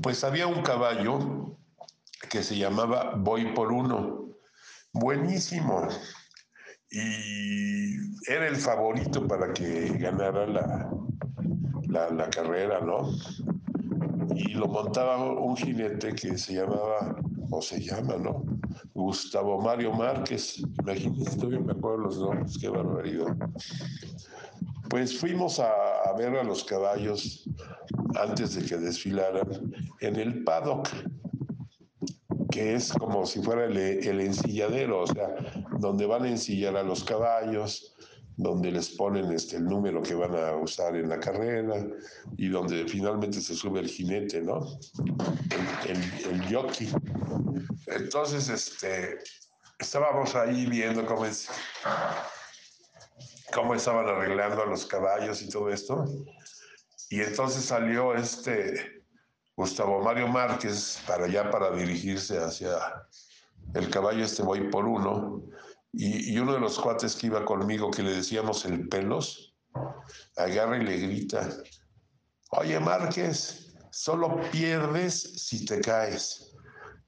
Pues 0.00 0.22
había 0.22 0.46
un 0.46 0.62
caballo 0.62 1.58
que 2.30 2.44
se 2.44 2.56
llamaba 2.56 3.16
Voy 3.16 3.54
por 3.54 3.72
uno. 3.72 4.28
Buenísimo. 4.92 5.88
Y 6.92 7.96
era 8.30 8.46
el 8.46 8.54
favorito 8.54 9.26
para 9.26 9.52
que 9.52 9.98
ganara 9.98 10.46
la, 10.46 10.92
la, 11.88 12.10
la 12.10 12.30
carrera, 12.30 12.80
¿no? 12.80 13.10
Y 14.34 14.54
lo 14.54 14.66
montaba 14.66 15.16
un 15.32 15.56
jinete 15.56 16.14
que 16.14 16.36
se 16.36 16.54
llamaba, 16.54 17.16
o 17.50 17.62
se 17.62 17.80
llama, 17.80 18.16
¿no? 18.16 18.44
Gustavo 18.94 19.60
Mario 19.60 19.92
Márquez. 19.92 20.62
Imagínense, 20.80 21.36
todavía 21.36 21.60
me 21.60 21.72
acuerdo 21.72 21.98
los 21.98 22.18
nombres, 22.18 22.58
qué 22.58 22.68
barbaridad. 22.68 23.36
Pues 24.88 25.18
fuimos 25.18 25.60
a, 25.60 25.72
ver 26.16 26.36
a 26.36 26.44
los 26.44 26.64
caballos 26.64 27.48
antes 28.18 28.54
de 28.54 28.64
que 28.64 28.76
desfilaran 28.76 29.74
en 30.00 30.16
el 30.16 30.44
paddock 30.44 30.88
que 32.50 32.74
es 32.74 32.90
como 32.92 33.26
si 33.26 33.42
fuera 33.42 33.66
el, 33.66 33.76
el, 33.76 34.20
ensilladero, 34.20 35.02
o 35.02 35.06
sea, 35.06 35.28
donde 35.78 36.06
van 36.06 36.22
a 36.24 36.28
ensillar 36.28 36.74
a 36.76 36.82
los 36.82 37.04
caballos, 37.04 37.95
donde 38.36 38.70
les 38.70 38.90
ponen 38.90 39.32
este, 39.32 39.56
el 39.56 39.64
número 39.64 40.02
que 40.02 40.14
van 40.14 40.36
a 40.36 40.56
usar 40.56 40.94
en 40.96 41.08
la 41.08 41.18
carrera 41.18 41.86
y 42.36 42.48
donde 42.48 42.86
finalmente 42.86 43.40
se 43.40 43.54
sube 43.54 43.80
el 43.80 43.88
jinete, 43.88 44.42
¿no? 44.42 44.78
El, 45.86 45.96
el, 45.96 46.40
el 46.40 46.54
jockey. 46.54 46.92
Entonces, 47.86 48.48
este, 48.48 49.18
estábamos 49.78 50.34
ahí 50.34 50.66
viendo 50.66 51.06
cómo, 51.06 51.24
es, 51.24 51.48
cómo 53.54 53.74
estaban 53.74 54.06
arreglando 54.08 54.62
a 54.62 54.66
los 54.66 54.86
caballos 54.86 55.40
y 55.42 55.48
todo 55.48 55.70
esto. 55.70 56.04
Y 57.08 57.20
entonces 57.20 57.64
salió 57.64 58.14
este 58.14 59.02
Gustavo 59.56 60.02
Mario 60.02 60.28
Márquez 60.28 61.02
para 61.06 61.24
allá 61.24 61.50
para 61.50 61.70
dirigirse 61.70 62.38
hacia 62.38 62.76
el 63.74 63.88
caballo 63.90 64.24
este 64.24 64.42
voy 64.42 64.68
por 64.70 64.84
uno 64.84 65.42
y, 65.92 66.38
uno 66.38 66.52
de 66.54 66.60
los 66.60 66.78
cuates 66.78 67.16
que 67.16 67.28
iba 67.28 67.44
conmigo 67.44 67.90
que 67.90 68.02
le 68.02 68.12
decíamos 68.12 68.64
el 68.66 68.88
pelos 68.88 69.54
agarra 70.36 70.78
y 70.78 70.84
le 70.84 70.98
grita 70.98 71.48
oye 72.50 72.78
Márquez 72.80 73.74
solo 73.90 74.40
pierdes 74.50 75.22
si 75.36 75.64
te 75.64 75.80
caes 75.80 76.54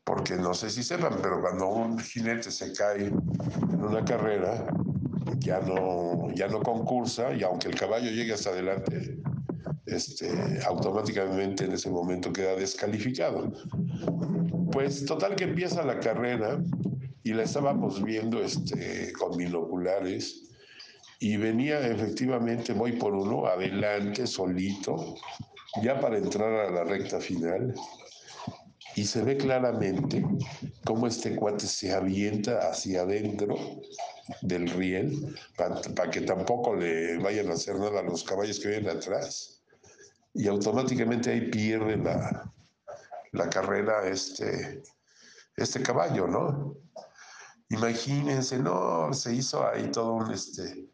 porque 0.05 0.37
no 0.37 0.55
sé 0.55 0.71
si 0.71 0.83
sepan 0.83 1.19
pero 1.23 1.41
cuando 1.41 1.67
un 1.69 1.99
jinete 1.99 2.51
se 2.51 2.73
cae 2.73 3.07
en 3.07 3.85
una 3.85 4.05
carrera 4.05 4.67
ya 5.39 5.61
no, 5.61 6.29
ya 6.35 6.49
no 6.49 6.61
concursa 6.63 7.33
y 7.35 7.43
aunque 7.43 7.69
el 7.69 7.75
caballo 7.75 8.11
llegue 8.11 8.33
hasta 8.33 8.51
adelante, 8.51 9.19
este, 9.87 10.61
automáticamente 10.67 11.65
en 11.65 11.73
ese 11.73 11.91
momento 11.91 12.33
queda 12.33 12.55
descalificado. 12.55 13.53
Pues 14.73 15.05
total 15.05 15.35
que 15.37 15.45
empieza 15.45 15.83
la 15.85 15.99
carrera 15.99 16.59
y 17.29 17.35
la 17.35 17.43
estábamos 17.43 18.03
viendo 18.03 18.43
este, 18.43 19.13
con 19.13 19.37
binoculares 19.37 20.45
y 21.21 21.37
venía 21.37 21.79
efectivamente, 21.87 22.73
voy 22.73 22.93
por 22.93 23.13
uno, 23.13 23.45
adelante, 23.45 24.27
solito, 24.27 25.15
ya 25.83 26.01
para 26.01 26.17
entrar 26.17 26.51
a 26.51 26.71
la 26.71 26.85
recta 26.85 27.21
final. 27.21 27.75
Y 28.97 29.05
se 29.05 29.23
ve 29.25 29.37
claramente 29.37 30.25
cómo 30.87 31.07
este 31.07 31.37
cuate 31.37 31.67
se 31.67 31.93
avienta 31.93 32.67
hacia 32.71 33.03
adentro 33.03 33.57
del 34.41 34.71
riel 34.71 35.37
para 35.55 36.11
que 36.11 36.23
tampoco 36.23 36.77
le 36.77 37.19
vayan 37.19 37.51
a 37.51 37.55
hacer 37.55 37.79
nada 37.79 38.01
a 38.01 38.05
los 38.05 38.25
caballos 38.25 38.59
que 38.59 38.69
vienen 38.69 38.97
atrás. 38.97 39.63
Y 40.33 40.49
automáticamente 40.49 41.31
ahí 41.33 41.51
pierde 41.51 41.99
la, 41.99 42.51
la 43.33 43.51
carrera 43.51 44.09
este, 44.09 44.83
este 45.57 45.83
caballo, 45.83 46.27
¿no? 46.27 46.89
Imagínense, 47.71 48.59
no, 48.59 49.13
se 49.13 49.35
hizo 49.35 49.67
ahí 49.67 49.91
todo 49.91 50.15
un, 50.15 50.33
este, 50.33 50.91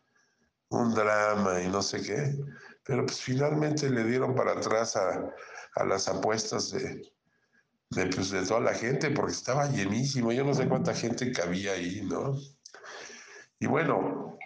un 0.70 0.94
drama 0.94 1.62
y 1.62 1.68
no 1.68 1.82
sé 1.82 2.02
qué, 2.02 2.36
pero 2.84 3.06
pues 3.06 3.20
finalmente 3.20 3.88
le 3.88 4.04
dieron 4.04 4.34
para 4.34 4.52
atrás 4.52 4.96
a, 4.96 5.32
a 5.76 5.84
las 5.84 6.08
apuestas 6.08 6.72
de, 6.72 7.14
de, 7.90 8.06
pues, 8.06 8.30
de 8.30 8.44
toda 8.44 8.60
la 8.60 8.74
gente, 8.74 9.10
porque 9.10 9.32
estaba 9.32 9.70
llenísimo, 9.70 10.32
yo 10.32 10.44
no 10.44 10.54
sé 10.54 10.68
cuánta 10.68 10.94
gente 10.94 11.32
cabía 11.32 11.72
ahí, 11.72 12.02
¿no? 12.02 12.36
Y 13.60 13.66
bueno, 13.66 14.36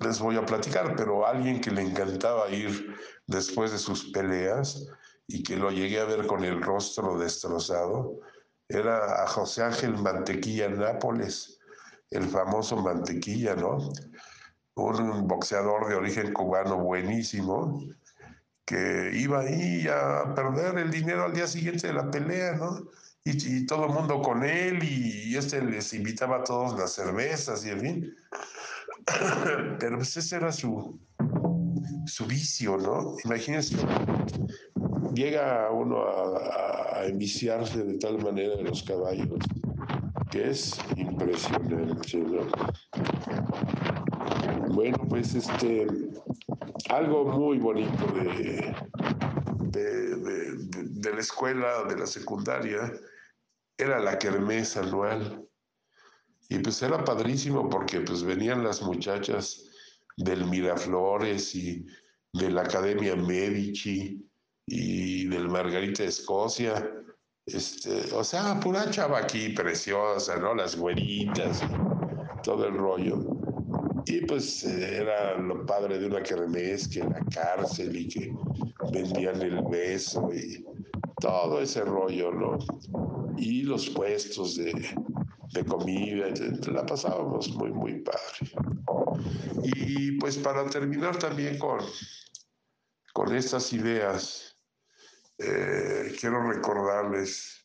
les 0.00 0.18
voy 0.20 0.36
a 0.36 0.46
platicar, 0.46 0.94
pero 0.96 1.26
alguien 1.26 1.60
que 1.60 1.70
le 1.70 1.82
encantaba 1.82 2.48
ir 2.50 2.96
después 3.26 3.72
de 3.72 3.78
sus 3.78 4.10
peleas 4.10 4.86
y 5.26 5.42
que 5.42 5.56
lo 5.56 5.70
llegué 5.70 6.00
a 6.00 6.04
ver 6.04 6.26
con 6.26 6.44
el 6.44 6.62
rostro 6.62 7.18
destrozado, 7.18 8.20
era 8.68 9.22
a 9.22 9.26
José 9.26 9.62
Ángel 9.62 9.96
Mantequilla 9.96 10.68
Nápoles, 10.68 11.57
el 12.10 12.24
famoso 12.28 12.76
Mantequilla, 12.76 13.54
¿no? 13.54 13.78
Un 14.74 15.26
boxeador 15.26 15.88
de 15.88 15.96
origen 15.96 16.32
cubano 16.32 16.78
buenísimo, 16.78 17.82
que 18.64 19.10
iba 19.14 19.40
ahí 19.40 19.86
a 19.88 20.34
perder 20.34 20.78
el 20.78 20.90
dinero 20.90 21.24
al 21.24 21.34
día 21.34 21.46
siguiente 21.46 21.88
de 21.88 21.94
la 21.94 22.10
pelea, 22.10 22.52
¿no? 22.52 22.88
y, 23.24 23.66
todo 23.66 23.86
el 23.86 23.92
mundo 23.92 24.22
con 24.22 24.44
él 24.44 24.82
y, 24.82 25.36
este 25.36 25.62
les 25.62 25.92
invitaba 25.92 26.38
a 26.38 26.44
todos 26.44 26.78
las 26.78 26.92
cervezas 26.92 27.64
y 27.66 27.70
en 27.70 27.80
fin. 27.80 28.16
Pero 29.78 29.96
pues 29.96 30.16
ese 30.16 30.36
era 30.36 30.52
su, 30.52 30.98
su 32.06 32.26
vicio, 32.26 32.76
¿no? 32.76 33.16
Imagínense, 33.24 33.76
llega 35.14 35.70
uno 35.70 36.02
a, 36.04 37.00
a, 37.00 37.06
enviciarse 37.06 37.82
de 37.84 37.98
tal 37.98 38.22
manera 38.22 38.56
de 38.56 38.64
los 38.64 38.82
caballos 38.82 39.38
que 40.30 40.50
es 40.50 40.78
impresionante, 40.96 42.16
¿no? 42.18 42.46
Bueno, 44.74 44.98
pues 45.08 45.34
este, 45.34 45.86
algo 46.90 47.24
muy 47.24 47.58
bonito 47.58 48.06
de, 48.12 48.74
de, 49.60 50.16
de, 50.16 50.56
de 51.00 51.12
la 51.12 51.20
escuela, 51.20 51.84
de 51.84 51.96
la 51.98 52.06
secundaria, 52.06 52.92
era 53.76 54.00
la 54.00 54.18
kermés 54.18 54.76
anual. 54.76 55.44
Y 56.50 56.58
pues 56.60 56.82
era 56.82 57.04
padrísimo 57.04 57.68
porque 57.68 58.00
pues 58.00 58.22
venían 58.22 58.64
las 58.64 58.82
muchachas 58.82 59.64
del 60.16 60.46
Miraflores 60.46 61.54
y 61.54 61.86
de 62.32 62.50
la 62.50 62.62
Academia 62.62 63.14
Medici 63.16 64.26
y 64.66 65.26
del 65.28 65.48
Margarita 65.48 66.02
de 66.02 66.08
Escocia. 66.08 66.90
Este, 67.52 68.12
o 68.12 68.22
sea, 68.22 68.58
pura 68.60 68.90
chava 68.90 69.18
aquí 69.18 69.50
preciosa, 69.50 70.36
¿no? 70.36 70.54
Las 70.54 70.76
güeritas, 70.76 71.62
todo 72.42 72.66
el 72.66 72.74
rollo. 72.74 73.18
Y 74.06 74.20
pues 74.26 74.64
era 74.64 75.36
lo 75.38 75.66
padre 75.66 75.98
de 75.98 76.06
una 76.06 76.22
kermés, 76.22 76.88
que 76.88 77.00
la 77.00 77.20
cárcel 77.32 77.94
y 77.96 78.08
que 78.08 78.32
vendían 78.92 79.42
el 79.42 79.62
beso 79.62 80.30
y 80.32 80.64
todo 81.20 81.60
ese 81.60 81.82
rollo, 81.82 82.32
¿no? 82.32 82.58
y 83.38 83.62
los 83.62 83.88
puestos 83.90 84.56
de, 84.56 84.72
de 85.52 85.64
comida, 85.64 86.26
la 86.72 86.84
pasábamos 86.84 87.48
muy, 87.54 87.70
muy 87.70 88.00
padre. 88.00 88.52
Y 89.62 90.12
pues 90.12 90.36
para 90.38 90.68
terminar 90.68 91.18
también 91.18 91.58
con, 91.58 91.80
con 93.12 93.34
estas 93.34 93.72
ideas, 93.72 94.47
eh, 95.38 96.14
quiero 96.20 96.42
recordarles, 96.50 97.64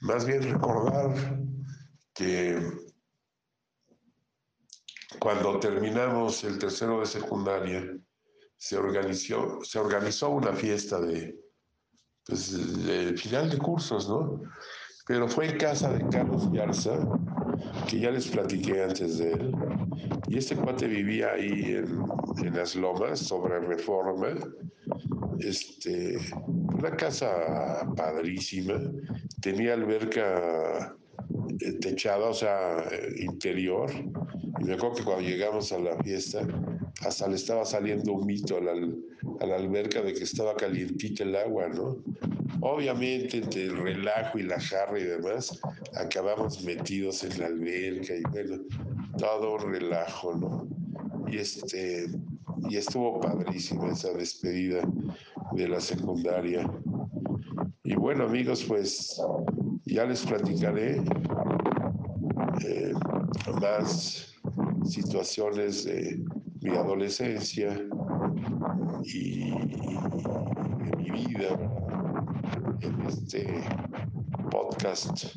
más 0.00 0.24
bien 0.24 0.42
recordar 0.42 1.14
que 2.14 2.60
cuando 5.18 5.60
terminamos 5.60 6.44
el 6.44 6.58
tercero 6.58 7.00
de 7.00 7.06
secundaria, 7.06 7.84
se 8.56 8.76
organizó, 8.76 9.58
se 9.62 9.78
organizó 9.78 10.30
una 10.30 10.52
fiesta 10.52 11.00
de, 11.00 11.38
pues, 12.24 12.84
de 12.84 13.16
final 13.16 13.50
de 13.50 13.58
cursos, 13.58 14.08
¿no? 14.08 14.40
pero 15.06 15.28
fue 15.28 15.48
en 15.48 15.58
casa 15.58 15.92
de 15.92 16.08
Carlos 16.08 16.50
Yarza, 16.52 16.96
que 17.88 17.98
ya 17.98 18.10
les 18.10 18.28
platiqué 18.28 18.84
antes 18.84 19.18
de 19.18 19.32
él, 19.32 19.54
y 20.28 20.38
este 20.38 20.54
cuate 20.54 20.86
vivía 20.86 21.32
ahí 21.32 21.74
en, 21.74 22.04
en 22.46 22.56
las 22.56 22.76
lomas, 22.76 23.18
sobre 23.18 23.58
reforma, 23.58 24.36
este, 25.38 26.18
una 26.46 26.90
casa 26.96 27.86
padrísima, 27.96 28.80
tenía 29.40 29.74
alberca 29.74 30.96
eh, 31.60 31.72
techada, 31.80 32.28
o 32.28 32.34
sea, 32.34 32.84
interior, 33.16 33.90
y 34.60 34.64
me 34.64 34.74
acuerdo 34.74 34.96
que 34.96 35.04
cuando 35.04 35.28
llegamos 35.28 35.72
a 35.72 35.78
la 35.78 35.96
fiesta, 36.02 36.46
hasta 37.02 37.28
le 37.28 37.36
estaba 37.36 37.64
saliendo 37.64 38.12
un 38.12 38.26
mito 38.26 38.58
a 38.58 38.60
la, 38.60 38.72
a 38.72 39.46
la 39.46 39.56
alberca 39.56 40.02
de 40.02 40.12
que 40.12 40.24
estaba 40.24 40.54
calientita 40.56 41.24
el 41.24 41.36
agua, 41.36 41.68
¿no? 41.68 41.96
Obviamente, 42.62 43.38
entre 43.38 43.64
el 43.64 43.76
relajo 43.78 44.38
y 44.38 44.42
la 44.42 44.60
jarra 44.60 44.98
y 44.98 45.04
demás, 45.04 45.58
acabamos 45.94 46.62
metidos 46.62 47.24
en 47.24 47.38
la 47.38 47.46
alberca 47.46 48.14
y 48.14 48.22
bueno, 48.30 48.62
todo 49.16 49.58
relajo, 49.58 50.34
¿no? 50.34 50.68
Y 51.30 51.38
este, 51.38 52.08
y 52.68 52.76
estuvo 52.76 53.20
padrísima 53.20 53.88
esa 53.88 54.12
despedida 54.12 54.82
de 55.52 55.68
la 55.68 55.80
secundaria. 55.80 56.70
Y 57.84 57.94
bueno, 57.94 58.24
amigos, 58.24 58.64
pues 58.64 59.20
ya 59.84 60.04
les 60.04 60.24
platicaré 60.24 61.02
eh, 62.64 62.92
más 63.60 64.34
situaciones 64.84 65.84
de 65.84 66.22
mi 66.60 66.70
adolescencia 66.76 67.80
y, 69.04 69.50
de 69.50 70.96
mi 70.96 71.10
vida 71.10 71.58
en 72.80 73.00
este 73.06 73.64
podcast 74.50 75.34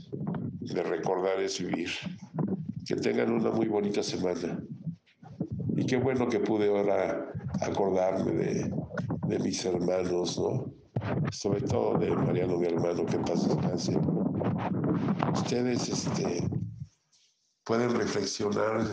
de 0.60 0.84
Recordar 0.84 1.40
es 1.40 1.60
Vivir. 1.60 1.90
Que 2.86 2.96
tengan 2.96 3.32
una 3.32 3.52
muy 3.52 3.68
bonita 3.68 4.04
semana. 4.04 4.62
Y 5.84 5.86
qué 5.86 5.98
bueno 5.98 6.30
que 6.30 6.39
pude 6.39 6.69
ahora 6.69 7.30
acordarme 7.60 8.32
de, 8.32 9.39
mis 9.39 9.65
hermanos, 9.65 10.39
¿no? 10.39 10.74
Sobre 11.30 11.60
todo 11.60 11.98
de 11.98 12.10
Mariano, 12.15 12.58
mi 12.58 12.67
hermano, 12.67 13.06
que 13.06 13.17
pasa 13.17 13.54
descanse. 13.54 14.00
Ustedes 15.34 15.89
este, 15.89 16.50
pueden 17.65 17.93
reflexionar 17.96 18.88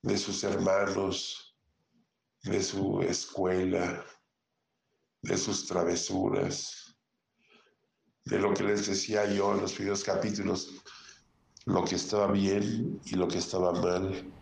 de 0.00 0.16
sus 0.16 0.42
hermanos, 0.44 1.54
de 2.44 2.62
su 2.62 3.02
escuela, 3.02 4.02
de 5.20 5.36
sus 5.36 5.66
travesuras 5.66 6.96
de 8.24 8.38
lo 8.38 8.54
que 8.54 8.62
les 8.62 8.86
decía 8.86 9.30
yo 9.30 9.52
en 9.52 9.60
los 9.60 9.74
primeros 9.74 10.02
capítulos, 10.02 10.70
lo 11.66 11.84
que 11.84 11.96
estaba 11.96 12.32
bien 12.32 12.98
y 13.04 13.14
lo 13.14 13.28
que 13.28 13.36
estaba 13.36 13.72
mal. 13.72 14.32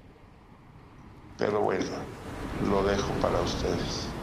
Pero 1.42 1.60
bueno, 1.62 2.08
lo 2.58 2.84
dejo 2.84 3.18
para 3.18 3.42
ustedes. 3.42 4.22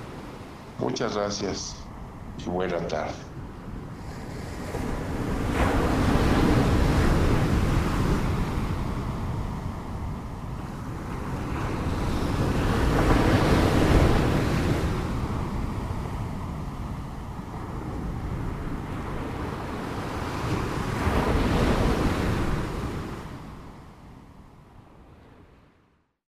Muchas 0.77 1.15
gracias 1.17 1.91
y 2.37 2.49
buena 2.49 2.87
tarde. 2.87 3.28